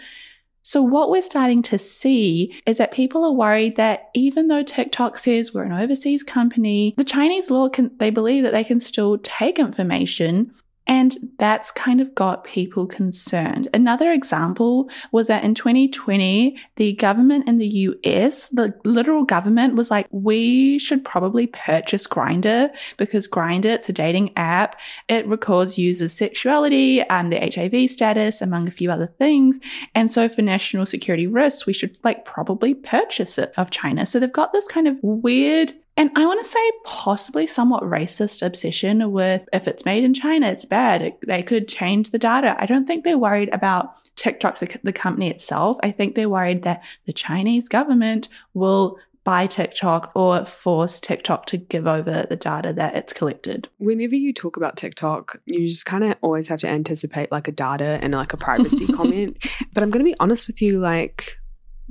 So, 0.63 0.83
what 0.83 1.11
we're 1.11 1.23
starting 1.23 1.63
to 1.63 1.79
see 1.79 2.55
is 2.67 2.79
that 2.79 2.93
people 2.93 3.25
are 3.25 3.33
worried 3.33 3.77
that 3.77 4.11
even 4.15 4.49
though 4.49 4.63
TikTok 4.63 5.19
says 5.19 5.55
we're 5.55 5.65
an 5.65 5.73
overseas 5.73 6.23
company, 6.23 6.95
the 6.97 7.05
Chinese 7.05 7.51
law 7.51 7.69
can, 7.69 7.91
they 7.99 8.11
believe 8.11 8.43
that 8.45 8.53
they 8.53 8.65
can 8.65 8.81
still 8.81 9.19
take 9.19 9.59
information 9.59 10.55
and 10.87 11.17
that's 11.39 11.71
kind 11.71 12.01
of 12.01 12.15
got 12.15 12.45
people 12.45 12.87
concerned. 12.87 13.69
Another 13.73 14.11
example 14.13 14.89
was 15.13 15.29
that 15.29 15.45
in 15.45 15.55
2020, 15.55 16.59
the 16.77 16.95
government 16.95 17.47
in 17.49 17.59
the 17.59 17.69
US, 17.69 18.49
the 18.49 18.75
literal 18.85 19.25
government 19.25 19.77
was 19.77 19.91
like, 19.91 20.07
we 20.11 20.79
should 20.79 21.05
probably 21.05 21.47
purchase 21.47 22.07
Grindr 22.07 22.71
because 22.97 23.29
Grindr, 23.29 23.67
it's 23.67 23.89
a 23.89 23.93
dating 23.93 24.33
app. 24.37 24.81
It 25.09 25.27
records 25.27 25.79
users' 25.79 26.13
sexuality, 26.13 27.01
and 27.03 27.11
um, 27.11 27.29
their 27.29 27.49
HIV 27.53 27.91
status, 27.91 28.41
among 28.41 28.67
a 28.67 28.73
few 28.73 28.91
other 28.91 29.07
things. 29.07 29.59
And 29.95 30.11
so 30.11 30.29
for 30.29 30.43
national 30.43 30.87
security 30.87 31.27
risks, 31.27 31.67
we 31.67 31.73
should 31.73 31.97
like 32.03 32.25
probably 32.25 32.75
purchase 32.75 33.39
it 33.39 33.53
of 33.57 33.71
China. 33.71 34.07
So 34.07 34.19
they've 34.19 34.33
got 34.33 34.53
this 34.53 34.67
kind 34.67 34.89
of 34.89 34.97
weird 35.03 35.73
and 36.01 36.11
I 36.17 36.25
want 36.25 36.41
to 36.41 36.49
say 36.49 36.73
possibly 36.85 37.47
somewhat 37.47 37.83
racist 37.83 38.41
obsession 38.41 39.13
with 39.13 39.47
if 39.53 39.69
it's 39.69 39.85
made 39.85 40.03
in 40.03 40.15
China, 40.15 40.49
it's 40.49 40.65
bad. 40.65 41.15
They 41.27 41.43
could 41.43 41.69
change 41.69 42.09
the 42.09 42.19
data. 42.19 42.57
I 42.59 42.65
don't 42.65 42.87
think 42.87 43.05
they're 43.05 43.19
worried 43.19 43.51
about 43.53 43.97
TikTok, 44.17 44.61
the, 44.61 44.81
the 44.83 44.95
company 44.95 45.29
itself. 45.29 45.77
I 45.83 45.91
think 45.91 46.15
they're 46.15 46.31
worried 46.31 46.63
that 46.63 46.83
the 47.05 47.13
Chinese 47.13 47.69
government 47.69 48.31
will 48.55 48.97
buy 49.25 49.47
TikTok 49.47 50.11
or 50.15 50.47
force 50.47 51.01
TikTok 51.01 51.45
to 51.47 51.59
give 51.59 51.87
over 51.87 52.25
the 52.27 52.37
data 52.37 52.73
that 52.73 52.97
it's 52.97 53.13
collected. 53.13 53.69
Whenever 53.77 54.17
you 54.17 54.33
talk 54.33 54.57
about 54.57 54.79
TikTok, 54.79 55.39
you 55.45 55.69
just 55.69 55.85
kind 55.85 56.03
of 56.03 56.17
always 56.23 56.49
have 56.49 56.61
to 56.61 56.69
anticipate 56.69 57.31
like 57.31 57.47
a 57.47 57.53
data 57.53 57.99
and 58.01 58.15
like 58.15 58.33
a 58.33 58.39
privacy 58.39 58.87
comment. 58.95 59.37
But 59.75 59.83
I'm 59.83 59.91
going 59.91 60.03
to 60.03 60.11
be 60.11 60.17
honest 60.19 60.47
with 60.47 60.63
you, 60.63 60.81
like, 60.81 61.40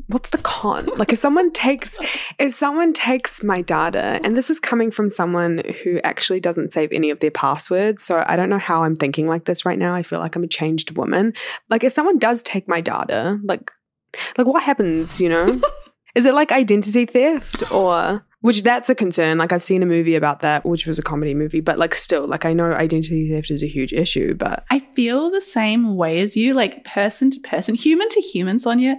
what's 0.08 0.30
the 0.30 0.38
con? 0.40 0.86
Like 0.98 1.14
if 1.14 1.20
someone 1.20 1.52
takes 1.52 1.98
if 2.38 2.54
someone 2.54 2.94
takes 2.94 3.44
my 3.44 3.62
data, 3.62 4.20
and 4.24 4.36
this 4.36 4.50
is 4.50 4.60
coming 4.60 4.92
from 4.92 5.10
someone 5.10 5.62
who 5.84 6.00
actually 6.04 6.40
doesn't 6.40 6.74
save 6.74 6.92
any 6.92 7.10
of 7.10 7.20
their 7.20 7.32
passwords, 7.32 8.04
so 8.04 8.24
I 8.28 8.36
don't 8.36 8.50
know 8.50 8.60
how 8.60 8.84
I'm 8.84 8.96
thinking 8.96 9.28
like 9.28 9.46
this 9.46 9.66
right 9.66 9.80
now. 9.80 9.96
I 9.96 10.04
feel 10.04 10.20
like 10.20 10.36
I'm 10.36 10.44
a 10.44 10.48
changed 10.48 10.98
woman. 10.98 11.34
Like 11.70 11.84
if 11.84 11.94
someone 11.94 12.18
does 12.18 12.44
take 12.44 12.68
my 12.68 12.82
data, 12.82 13.40
like 13.44 13.72
like 14.38 14.48
what 14.48 14.64
happens, 14.64 15.20
you 15.20 15.30
know? 15.30 15.62
is 16.16 16.26
it 16.26 16.34
like 16.34 16.52
identity 16.52 17.06
theft 17.06 17.72
or 17.72 18.26
which 18.42 18.64
that's 18.64 18.90
a 18.90 18.96
concern. 18.96 19.38
Like 19.38 19.52
I've 19.52 19.64
seen 19.64 19.84
a 19.84 19.86
movie 19.86 20.16
about 20.16 20.40
that, 20.42 20.66
which 20.66 20.86
was 20.86 20.98
a 20.98 21.04
comedy 21.04 21.34
movie, 21.34 21.60
but 21.60 21.78
like 21.78 21.94
still, 21.94 22.26
like 22.26 22.46
I 22.46 22.54
know 22.54 22.72
identity 22.72 23.30
theft 23.30 23.52
is 23.52 23.64
a 23.64 23.68
huge 23.68 23.92
issue, 23.94 24.34
but 24.34 24.64
I 24.70 24.80
feel 24.80 25.30
the 25.30 25.42
same 25.42 25.98
way 25.98 26.20
as 26.20 26.38
you, 26.38 26.54
like 26.54 26.86
person 26.86 27.32
to 27.32 27.40
person, 27.42 27.76
human 27.76 28.08
to 28.10 28.22
human, 28.22 28.58
Sonia. 28.58 28.98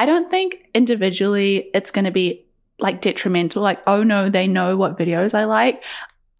I 0.00 0.06
don't 0.06 0.30
think 0.30 0.66
individually 0.74 1.68
it's 1.74 1.90
going 1.90 2.06
to 2.06 2.10
be 2.10 2.46
like 2.78 3.02
detrimental, 3.02 3.62
like, 3.62 3.82
oh 3.86 4.02
no, 4.02 4.30
they 4.30 4.46
know 4.46 4.74
what 4.74 4.96
videos 4.96 5.34
I 5.34 5.44
like. 5.44 5.84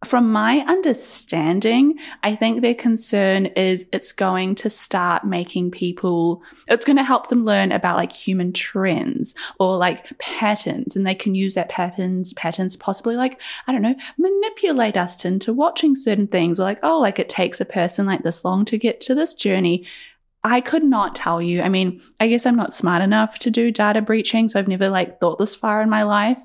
From 0.06 0.32
my 0.32 0.60
understanding, 0.60 1.98
I 2.22 2.36
think 2.36 2.62
their 2.62 2.74
concern 2.74 3.44
is 3.44 3.84
it's 3.92 4.12
going 4.12 4.54
to 4.54 4.70
start 4.70 5.26
making 5.26 5.72
people, 5.72 6.42
it's 6.68 6.86
going 6.86 6.96
to 6.96 7.02
help 7.02 7.28
them 7.28 7.44
learn 7.44 7.70
about 7.70 7.98
like 7.98 8.12
human 8.12 8.54
trends 8.54 9.34
or 9.58 9.76
like 9.76 10.18
patterns. 10.18 10.96
And 10.96 11.06
they 11.06 11.14
can 11.14 11.34
use 11.34 11.54
that 11.56 11.68
patterns, 11.68 12.32
patterns 12.32 12.76
possibly 12.76 13.14
like, 13.14 13.42
I 13.66 13.72
don't 13.72 13.82
know, 13.82 13.96
manipulate 14.16 14.96
us 14.96 15.22
into 15.26 15.52
watching 15.52 15.94
certain 15.94 16.28
things 16.28 16.58
or 16.58 16.62
like, 16.62 16.80
oh, 16.82 16.98
like 16.98 17.18
it 17.18 17.28
takes 17.28 17.60
a 17.60 17.66
person 17.66 18.06
like 18.06 18.22
this 18.22 18.42
long 18.42 18.64
to 18.64 18.78
get 18.78 19.02
to 19.02 19.14
this 19.14 19.34
journey. 19.34 19.84
I 20.42 20.60
could 20.60 20.84
not 20.84 21.14
tell 21.14 21.42
you. 21.42 21.62
I 21.62 21.68
mean, 21.68 22.00
I 22.18 22.28
guess 22.28 22.46
I'm 22.46 22.56
not 22.56 22.74
smart 22.74 23.02
enough 23.02 23.38
to 23.40 23.50
do 23.50 23.70
data 23.70 24.00
breaching, 24.00 24.48
so 24.48 24.58
I've 24.58 24.68
never 24.68 24.88
like 24.88 25.20
thought 25.20 25.38
this 25.38 25.54
far 25.54 25.82
in 25.82 25.90
my 25.90 26.02
life. 26.02 26.42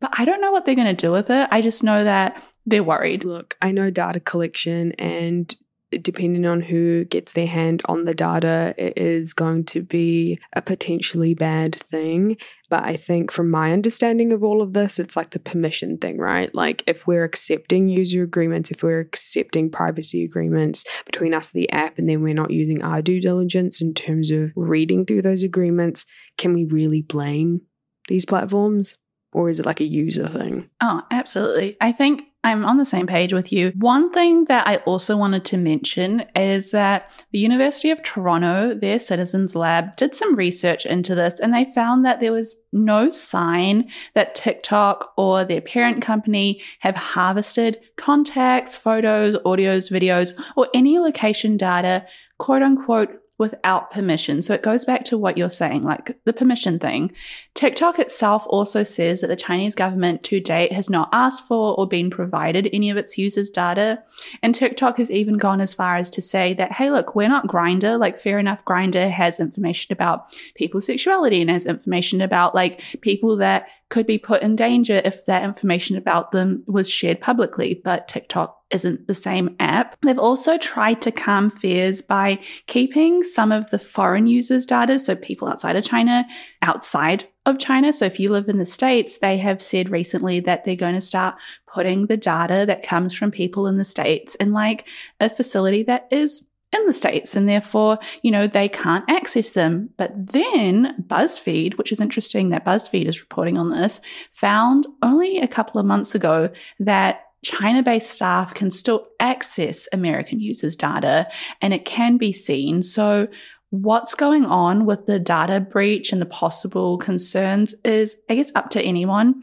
But 0.00 0.14
I 0.18 0.24
don't 0.24 0.40
know 0.40 0.52
what 0.52 0.64
they're 0.64 0.74
going 0.74 0.86
to 0.88 1.06
do 1.06 1.12
with 1.12 1.30
it. 1.30 1.48
I 1.50 1.60
just 1.62 1.82
know 1.82 2.04
that 2.04 2.42
they're 2.66 2.82
worried. 2.82 3.24
Look, 3.24 3.56
I 3.62 3.70
know 3.70 3.90
data 3.90 4.20
collection 4.20 4.92
and 4.92 5.54
depending 6.02 6.44
on 6.46 6.60
who 6.60 7.04
gets 7.04 7.32
their 7.32 7.46
hand 7.46 7.82
on 7.86 8.04
the 8.04 8.14
data, 8.14 8.74
it 8.76 8.98
is 8.98 9.32
going 9.32 9.64
to 9.64 9.80
be 9.80 10.40
a 10.54 10.62
potentially 10.62 11.34
bad 11.34 11.74
thing. 11.74 12.36
But 12.74 12.86
I 12.86 12.96
think, 12.96 13.30
from 13.30 13.50
my 13.50 13.72
understanding 13.72 14.32
of 14.32 14.42
all 14.42 14.60
of 14.60 14.72
this, 14.72 14.98
it's 14.98 15.14
like 15.14 15.30
the 15.30 15.38
permission 15.38 15.96
thing, 15.96 16.18
right? 16.18 16.52
Like, 16.52 16.82
if 16.88 17.06
we're 17.06 17.22
accepting 17.22 17.88
user 17.88 18.24
agreements, 18.24 18.72
if 18.72 18.82
we're 18.82 18.98
accepting 18.98 19.70
privacy 19.70 20.24
agreements 20.24 20.84
between 21.06 21.34
us 21.34 21.54
and 21.54 21.62
the 21.62 21.70
app, 21.70 21.98
and 21.98 22.08
then 22.08 22.20
we're 22.20 22.34
not 22.34 22.50
using 22.50 22.82
our 22.82 23.00
due 23.00 23.20
diligence 23.20 23.80
in 23.80 23.94
terms 23.94 24.32
of 24.32 24.50
reading 24.56 25.06
through 25.06 25.22
those 25.22 25.44
agreements, 25.44 26.04
can 26.36 26.52
we 26.52 26.64
really 26.64 27.00
blame 27.00 27.60
these 28.08 28.24
platforms? 28.24 28.96
Or 29.34 29.50
is 29.50 29.60
it 29.60 29.66
like 29.66 29.80
a 29.80 29.84
user 29.84 30.28
thing? 30.28 30.70
Oh, 30.80 31.02
absolutely. 31.10 31.76
I 31.80 31.92
think 31.92 32.22
I'm 32.44 32.64
on 32.66 32.76
the 32.76 32.84
same 32.84 33.06
page 33.06 33.32
with 33.32 33.52
you. 33.52 33.72
One 33.78 34.12
thing 34.12 34.44
that 34.44 34.66
I 34.66 34.76
also 34.76 35.16
wanted 35.16 35.46
to 35.46 35.56
mention 35.56 36.26
is 36.36 36.70
that 36.72 37.24
the 37.32 37.38
University 37.38 37.90
of 37.90 38.02
Toronto, 38.02 38.74
their 38.74 38.98
Citizens 38.98 39.56
Lab, 39.56 39.96
did 39.96 40.14
some 40.14 40.36
research 40.36 40.84
into 40.84 41.14
this 41.14 41.40
and 41.40 41.54
they 41.54 41.72
found 41.74 42.04
that 42.04 42.20
there 42.20 42.32
was 42.32 42.54
no 42.70 43.08
sign 43.08 43.90
that 44.14 44.34
TikTok 44.34 45.14
or 45.16 45.44
their 45.44 45.62
parent 45.62 46.02
company 46.02 46.60
have 46.80 46.96
harvested 46.96 47.80
contacts, 47.96 48.76
photos, 48.76 49.36
audios, 49.38 49.90
videos, 49.90 50.32
or 50.54 50.68
any 50.74 50.98
location 50.98 51.56
data, 51.56 52.06
quote 52.38 52.62
unquote, 52.62 53.08
without 53.36 53.90
permission. 53.90 54.40
So 54.42 54.54
it 54.54 54.62
goes 54.62 54.84
back 54.84 55.04
to 55.06 55.18
what 55.18 55.36
you're 55.36 55.50
saying, 55.50 55.82
like 55.82 56.16
the 56.24 56.32
permission 56.32 56.78
thing. 56.78 57.10
TikTok 57.54 57.98
itself 57.98 58.44
also 58.48 58.84
says 58.84 59.20
that 59.20 59.26
the 59.26 59.34
Chinese 59.34 59.74
government 59.74 60.22
to 60.24 60.38
date 60.38 60.72
has 60.72 60.88
not 60.88 61.08
asked 61.12 61.44
for 61.44 61.74
or 61.76 61.88
been 61.88 62.10
provided 62.10 62.68
any 62.72 62.90
of 62.90 62.96
its 62.96 63.18
users' 63.18 63.50
data. 63.50 64.02
And 64.42 64.54
TikTok 64.54 64.98
has 64.98 65.10
even 65.10 65.36
gone 65.36 65.60
as 65.60 65.74
far 65.74 65.96
as 65.96 66.10
to 66.10 66.22
say 66.22 66.54
that, 66.54 66.72
hey, 66.72 66.90
look, 66.90 67.16
we're 67.16 67.28
not 67.28 67.48
Grindr. 67.48 67.98
Like, 67.98 68.20
fair 68.20 68.38
enough, 68.38 68.64
Grindr 68.64 69.10
has 69.10 69.40
information 69.40 69.92
about 69.92 70.32
people's 70.54 70.86
sexuality 70.86 71.40
and 71.40 71.50
has 71.50 71.66
information 71.66 72.20
about 72.20 72.54
like 72.54 72.82
people 73.00 73.36
that 73.38 73.68
could 73.88 74.06
be 74.06 74.18
put 74.18 74.42
in 74.42 74.54
danger 74.54 75.00
if 75.04 75.26
that 75.26 75.44
information 75.44 75.96
about 75.96 76.30
them 76.30 76.62
was 76.66 76.88
shared 76.88 77.20
publicly. 77.20 77.80
But 77.82 78.06
TikTok 78.06 78.63
isn't 78.70 79.06
the 79.06 79.14
same 79.14 79.56
app. 79.60 79.96
They've 80.02 80.18
also 80.18 80.58
tried 80.58 81.02
to 81.02 81.12
calm 81.12 81.50
fears 81.50 82.02
by 82.02 82.40
keeping 82.66 83.22
some 83.22 83.52
of 83.52 83.70
the 83.70 83.78
foreign 83.78 84.26
users' 84.26 84.66
data, 84.66 84.98
so 84.98 85.14
people 85.14 85.48
outside 85.48 85.76
of 85.76 85.84
China, 85.84 86.26
outside 86.62 87.28
of 87.46 87.58
China. 87.58 87.92
So 87.92 88.04
if 88.04 88.18
you 88.18 88.30
live 88.30 88.48
in 88.48 88.58
the 88.58 88.64
States, 88.64 89.18
they 89.18 89.36
have 89.38 89.60
said 89.60 89.90
recently 89.90 90.40
that 90.40 90.64
they're 90.64 90.76
going 90.76 90.94
to 90.94 91.00
start 91.00 91.36
putting 91.66 92.06
the 92.06 92.16
data 92.16 92.64
that 92.66 92.82
comes 92.82 93.14
from 93.14 93.30
people 93.30 93.66
in 93.66 93.78
the 93.78 93.84
States 93.84 94.34
in 94.36 94.52
like 94.52 94.88
a 95.20 95.28
facility 95.28 95.82
that 95.84 96.08
is 96.10 96.46
in 96.74 96.86
the 96.86 96.92
States 96.92 97.36
and 97.36 97.48
therefore, 97.48 97.98
you 98.22 98.30
know, 98.30 98.46
they 98.46 98.68
can't 98.68 99.08
access 99.08 99.50
them. 99.50 99.90
But 99.96 100.32
then 100.32 101.04
BuzzFeed, 101.06 101.78
which 101.78 101.92
is 101.92 102.00
interesting 102.00 102.48
that 102.48 102.64
BuzzFeed 102.64 103.06
is 103.06 103.20
reporting 103.20 103.58
on 103.58 103.70
this, 103.70 104.00
found 104.32 104.86
only 105.02 105.38
a 105.38 105.48
couple 105.48 105.80
of 105.80 105.86
months 105.86 106.14
ago 106.14 106.50
that 106.80 107.23
China 107.44 107.82
based 107.82 108.10
staff 108.10 108.54
can 108.54 108.70
still 108.70 109.06
access 109.20 109.86
American 109.92 110.40
users' 110.40 110.74
data 110.74 111.28
and 111.60 111.72
it 111.72 111.84
can 111.84 112.16
be 112.16 112.32
seen. 112.32 112.82
So, 112.82 113.28
what's 113.70 114.14
going 114.14 114.44
on 114.44 114.86
with 114.86 115.06
the 115.06 115.18
data 115.18 115.60
breach 115.60 116.12
and 116.12 116.20
the 116.20 116.26
possible 116.26 116.96
concerns 116.96 117.74
is, 117.84 118.16
I 118.28 118.36
guess, 118.36 118.52
up 118.54 118.70
to 118.70 118.82
anyone. 118.82 119.42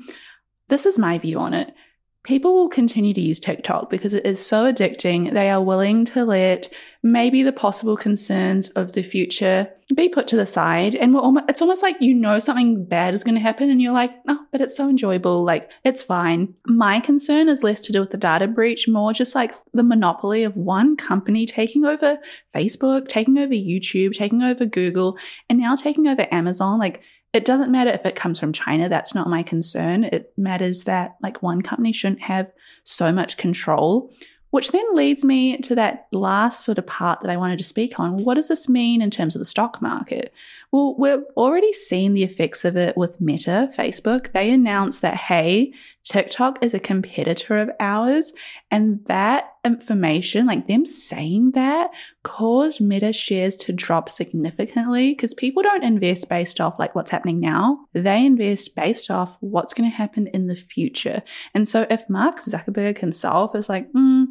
This 0.70 0.86
is 0.86 0.98
my 0.98 1.18
view 1.18 1.38
on 1.40 1.54
it. 1.54 1.74
People 2.24 2.54
will 2.54 2.70
continue 2.70 3.16
to 3.16 3.22
use 3.22 3.40
TikTok 3.40 3.90
because 3.90 4.14
it 4.14 4.26
is 4.28 4.46
so 4.46 4.72
addicting. 4.72 5.34
They 5.34 5.50
are 5.50 5.62
willing 5.62 6.06
to 6.06 6.24
let 6.24 6.70
maybe 7.02 7.42
the 7.42 7.52
possible 7.52 7.98
concerns 7.98 8.70
of 8.70 8.94
the 8.94 9.02
future 9.02 9.68
be 9.96 10.08
put 10.08 10.28
to 10.28 10.36
the 10.36 10.46
side. 10.46 10.94
And 10.94 11.16
we're 11.16 11.22
almost, 11.22 11.46
it's 11.50 11.62
almost 11.62 11.82
like 11.82 11.98
you 12.00 12.14
know 12.14 12.38
something 12.38 12.86
bad 12.86 13.16
is 13.16 13.24
going 13.24 13.34
to 13.36 13.42
happen 13.42 13.72
and 13.72 13.82
you're 13.82 13.92
like, 13.92 14.12
oh, 14.28 14.38
but 14.52 14.62
it's 14.62 14.78
so 14.78 14.88
enjoyable. 14.88 15.44
Like, 15.44 15.72
it's 15.84 16.04
fine. 16.04 16.54
My 16.68 17.00
concern 17.00 17.50
is 17.50 17.64
less 17.64 17.80
to 17.82 17.92
do 17.92 18.02
with 18.02 18.12
the 18.12 18.18
data 18.18 18.48
breach, 18.48 18.88
more 18.88 19.14
just 19.14 19.34
like 19.34 19.56
the 19.74 19.82
monopoly 19.82 20.44
of 20.44 20.56
one 20.56 20.96
company 20.96 21.48
taking 21.48 21.86
over 21.86 22.20
Facebook, 22.54 23.08
taking 23.08 23.40
over 23.40 23.54
YouTube, 23.54 24.14
taking 24.14 24.44
over 24.44 24.66
Google, 24.66 25.18
and 25.50 25.58
now 25.58 25.76
taking 25.76 26.08
over 26.08 26.28
Amazon. 26.32 26.78
Like, 26.78 27.02
It 27.34 27.46
doesn't 27.46 27.72
matter 27.72 27.92
if 27.92 28.06
it 28.06 28.16
comes 28.16 28.40
from 28.40 28.52
China, 28.52 28.90
that's 28.90 29.16
not 29.16 29.30
my 29.30 29.42
concern. 29.42 30.04
It 30.04 30.34
matters 30.38 30.84
that 30.84 31.16
like 31.22 31.42
one 31.42 31.62
company 31.62 31.94
shouldn't 31.94 32.22
have 32.22 32.52
so 32.84 33.12
much 33.12 33.38
control 33.38 34.12
which 34.52 34.72
then 34.72 34.86
leads 34.94 35.24
me 35.24 35.58
to 35.58 35.76
that 35.76 36.08
last 36.12 36.64
sort 36.64 36.78
of 36.78 36.86
part 36.86 37.22
that 37.22 37.32
I 37.32 37.38
wanted 37.38 37.58
to 37.58 37.64
speak 37.64 38.00
on. 38.00 38.24
What 38.24 38.36
does 38.36 38.50
this 38.50 38.70
mean 38.70 39.02
in 39.02 39.10
terms 39.10 39.34
of 39.34 39.40
the 39.40 39.46
stock 39.46 39.82
market? 39.82 40.34
Well, 40.72 40.96
we've 40.98 41.24
already 41.38 41.72
seen 41.74 42.14
the 42.14 42.24
effects 42.24 42.64
of 42.66 42.76
it 42.76 42.96
with 42.98 43.22
Meta, 43.22 43.72
Facebook. 43.76 44.34
They 44.34 44.52
announced 44.52 45.02
that, 45.02 45.16
hey, 45.16 45.74
TikTok 46.04 46.64
is 46.64 46.74
a 46.74 46.80
competitor 46.80 47.58
of 47.58 47.70
ours. 47.80 48.34
And 48.70 49.06
that 49.06 49.54
information, 49.64 50.48
like 50.48 50.68
them 50.68 50.86
saying 50.86 51.52
that, 51.52 51.92
caused 52.24 52.82
Meta 52.82 53.14
shares 53.14 53.56
to 53.58 53.72
drop 53.72 54.10
significantly 54.10 55.12
because 55.12 55.34
people 55.34 55.62
don't 55.64 55.84
invest 55.84 56.30
based 56.30 56.60
off 56.60 56.80
like 56.80 56.96
what's 56.96 57.12
happening 57.12 57.40
now. 57.40 57.80
They 57.94 58.26
invest 58.26 58.76
based 58.76 59.12
off 59.12 59.38
what's 59.42 59.74
going 59.74 59.90
to 59.90 59.96
happen 59.96 60.28
in 60.28 60.48
the 60.48 60.56
future. 60.56 61.22
And 61.54 61.68
so 61.68 61.86
if 61.90 62.10
Mark 62.10 62.38
Zuckerberg 62.40 62.98
himself 62.98 63.56
is 63.56 63.70
like, 63.70 63.92
mm, 63.94 64.26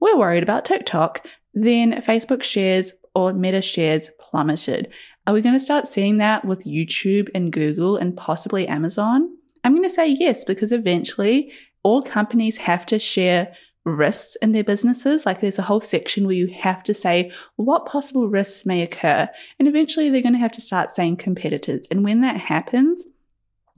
we're 0.00 0.18
worried 0.18 0.42
about 0.42 0.64
TikTok, 0.64 1.26
then 1.54 1.94
Facebook 2.02 2.42
shares 2.42 2.92
or 3.14 3.32
Meta 3.32 3.62
shares 3.62 4.10
plummeted. 4.20 4.88
Are 5.26 5.34
we 5.34 5.42
going 5.42 5.56
to 5.56 5.60
start 5.60 5.88
seeing 5.88 6.18
that 6.18 6.44
with 6.44 6.64
YouTube 6.64 7.28
and 7.34 7.52
Google 7.52 7.96
and 7.96 8.16
possibly 8.16 8.66
Amazon? 8.68 9.28
I'm 9.64 9.72
going 9.72 9.82
to 9.82 9.88
say 9.88 10.08
yes, 10.08 10.44
because 10.44 10.72
eventually 10.72 11.52
all 11.82 12.02
companies 12.02 12.58
have 12.58 12.86
to 12.86 12.98
share 12.98 13.54
risks 13.84 14.36
in 14.42 14.52
their 14.52 14.64
businesses. 14.64 15.24
Like 15.24 15.40
there's 15.40 15.58
a 15.58 15.62
whole 15.62 15.80
section 15.80 16.26
where 16.26 16.34
you 16.34 16.48
have 16.48 16.82
to 16.84 16.94
say 16.94 17.32
what 17.56 17.86
possible 17.86 18.28
risks 18.28 18.66
may 18.66 18.82
occur. 18.82 19.28
And 19.58 19.68
eventually 19.68 20.10
they're 20.10 20.22
going 20.22 20.34
to 20.34 20.38
have 20.38 20.52
to 20.52 20.60
start 20.60 20.92
saying 20.92 21.16
competitors. 21.16 21.86
And 21.90 22.04
when 22.04 22.20
that 22.20 22.36
happens, 22.36 23.06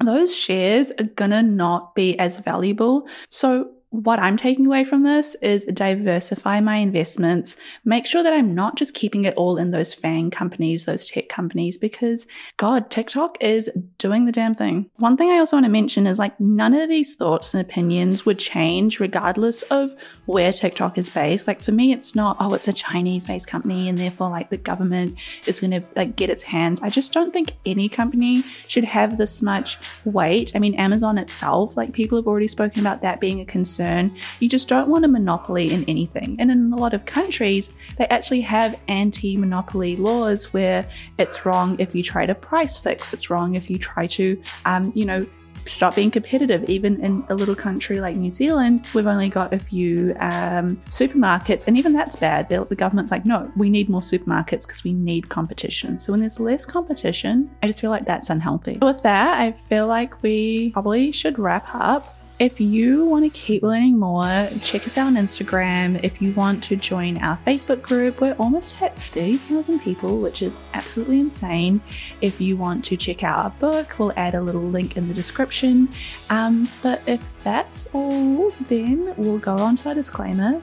those 0.02 0.34
shares 0.34 0.90
are 0.98 1.04
going 1.04 1.30
to 1.30 1.42
not 1.42 1.94
be 1.94 2.18
as 2.18 2.38
valuable. 2.38 3.06
So 3.28 3.70
what 3.90 4.20
I'm 4.20 4.36
taking 4.36 4.66
away 4.66 4.84
from 4.84 5.02
this 5.02 5.34
is 5.42 5.64
diversify 5.64 6.60
my 6.60 6.76
investments. 6.76 7.56
Make 7.84 8.06
sure 8.06 8.22
that 8.22 8.32
I'm 8.32 8.54
not 8.54 8.76
just 8.76 8.94
keeping 8.94 9.24
it 9.24 9.34
all 9.34 9.56
in 9.56 9.72
those 9.72 9.92
FANG 9.92 10.30
companies, 10.30 10.84
those 10.84 11.06
tech 11.06 11.28
companies, 11.28 11.76
because 11.76 12.24
God, 12.56 12.88
TikTok 12.88 13.36
is 13.40 13.68
doing 13.98 14.26
the 14.26 14.32
damn 14.32 14.54
thing. 14.54 14.88
One 14.96 15.16
thing 15.16 15.30
I 15.30 15.38
also 15.38 15.56
want 15.56 15.64
to 15.64 15.70
mention 15.70 16.06
is 16.06 16.20
like 16.20 16.38
none 16.38 16.72
of 16.72 16.88
these 16.88 17.16
thoughts 17.16 17.52
and 17.52 17.60
opinions 17.60 18.24
would 18.24 18.38
change 18.38 19.00
regardless 19.00 19.62
of 19.62 19.92
where 20.26 20.52
TikTok 20.52 20.96
is 20.96 21.08
based. 21.08 21.48
Like 21.48 21.60
for 21.60 21.72
me, 21.72 21.92
it's 21.92 22.14
not, 22.14 22.36
oh, 22.38 22.54
it's 22.54 22.68
a 22.68 22.72
Chinese 22.72 23.26
based 23.26 23.48
company 23.48 23.88
and 23.88 23.98
therefore 23.98 24.30
like 24.30 24.50
the 24.50 24.56
government 24.56 25.18
is 25.46 25.58
going 25.58 25.72
to 25.72 25.82
like 25.96 26.14
get 26.14 26.30
its 26.30 26.44
hands. 26.44 26.80
I 26.80 26.90
just 26.90 27.12
don't 27.12 27.32
think 27.32 27.54
any 27.66 27.88
company 27.88 28.42
should 28.68 28.84
have 28.84 29.18
this 29.18 29.42
much 29.42 29.78
weight. 30.04 30.52
I 30.54 30.60
mean, 30.60 30.76
Amazon 30.76 31.18
itself, 31.18 31.76
like 31.76 31.92
people 31.92 32.16
have 32.16 32.28
already 32.28 32.46
spoken 32.46 32.80
about 32.80 33.02
that 33.02 33.18
being 33.18 33.40
a 33.40 33.44
concern 33.44 33.79
concern, 33.80 34.14
you 34.40 34.48
just 34.48 34.68
don't 34.68 34.88
want 34.88 35.04
a 35.04 35.08
monopoly 35.08 35.72
in 35.72 35.84
anything. 35.88 36.36
And 36.38 36.50
in 36.50 36.72
a 36.72 36.76
lot 36.76 36.94
of 36.94 37.06
countries, 37.06 37.70
they 37.96 38.06
actually 38.08 38.42
have 38.42 38.78
anti 38.88 39.36
monopoly 39.36 39.96
laws 39.96 40.52
where 40.52 40.84
it's 41.18 41.46
wrong 41.46 41.78
if 41.78 41.94
you 41.94 42.02
try 42.02 42.26
to 42.26 42.34
price 42.34 42.78
fix, 42.78 43.12
it's 43.12 43.30
wrong 43.30 43.54
if 43.54 43.70
you 43.70 43.78
try 43.78 44.06
to, 44.08 44.40
um, 44.66 44.92
you 44.94 45.04
know, 45.04 45.26
stop 45.54 45.94
being 45.94 46.10
competitive. 46.10 46.68
Even 46.68 47.00
in 47.00 47.24
a 47.28 47.34
little 47.34 47.54
country 47.54 48.00
like 48.00 48.16
New 48.16 48.30
Zealand, 48.30 48.86
we've 48.94 49.06
only 49.06 49.28
got 49.28 49.52
a 49.52 49.58
few 49.58 50.14
um, 50.18 50.76
supermarkets, 50.88 51.66
and 51.66 51.78
even 51.78 51.92
that's 51.92 52.16
bad. 52.16 52.48
They're, 52.48 52.64
the 52.64 52.76
government's 52.76 53.10
like, 53.10 53.24
no, 53.24 53.50
we 53.56 53.70
need 53.70 53.88
more 53.88 54.00
supermarkets 54.00 54.66
because 54.66 54.84
we 54.84 54.92
need 54.92 55.28
competition. 55.28 55.98
So 55.98 56.12
when 56.12 56.20
there's 56.20 56.40
less 56.40 56.66
competition, 56.66 57.50
I 57.62 57.66
just 57.66 57.80
feel 57.80 57.90
like 57.90 58.04
that's 58.04 58.30
unhealthy. 58.30 58.78
With 58.80 59.02
that, 59.02 59.40
I 59.40 59.52
feel 59.52 59.86
like 59.86 60.22
we 60.22 60.70
probably 60.70 61.12
should 61.12 61.38
wrap 61.38 61.66
up. 61.74 62.19
If 62.40 62.58
you 62.58 63.04
want 63.04 63.30
to 63.30 63.38
keep 63.38 63.62
learning 63.62 63.98
more, 63.98 64.48
check 64.62 64.86
us 64.86 64.96
out 64.96 65.08
on 65.08 65.14
Instagram. 65.16 66.00
If 66.02 66.22
you 66.22 66.32
want 66.32 66.62
to 66.64 66.76
join 66.76 67.18
our 67.18 67.38
Facebook 67.46 67.82
group, 67.82 68.22
we're 68.22 68.32
almost 68.38 68.80
at 68.80 68.98
30,000 68.98 69.78
people, 69.80 70.20
which 70.20 70.40
is 70.40 70.58
absolutely 70.72 71.20
insane. 71.20 71.82
If 72.22 72.40
you 72.40 72.56
want 72.56 72.82
to 72.86 72.96
check 72.96 73.22
out 73.22 73.38
our 73.40 73.50
book, 73.50 73.98
we'll 73.98 74.14
add 74.16 74.34
a 74.34 74.40
little 74.40 74.62
link 74.62 74.96
in 74.96 75.06
the 75.06 75.12
description. 75.12 75.90
Um, 76.30 76.66
but 76.82 77.06
if 77.06 77.22
that's 77.44 77.86
all, 77.92 78.50
then 78.68 79.12
we'll 79.18 79.36
go 79.36 79.56
on 79.58 79.76
to 79.76 79.90
our 79.90 79.94
disclaimer. 79.94 80.62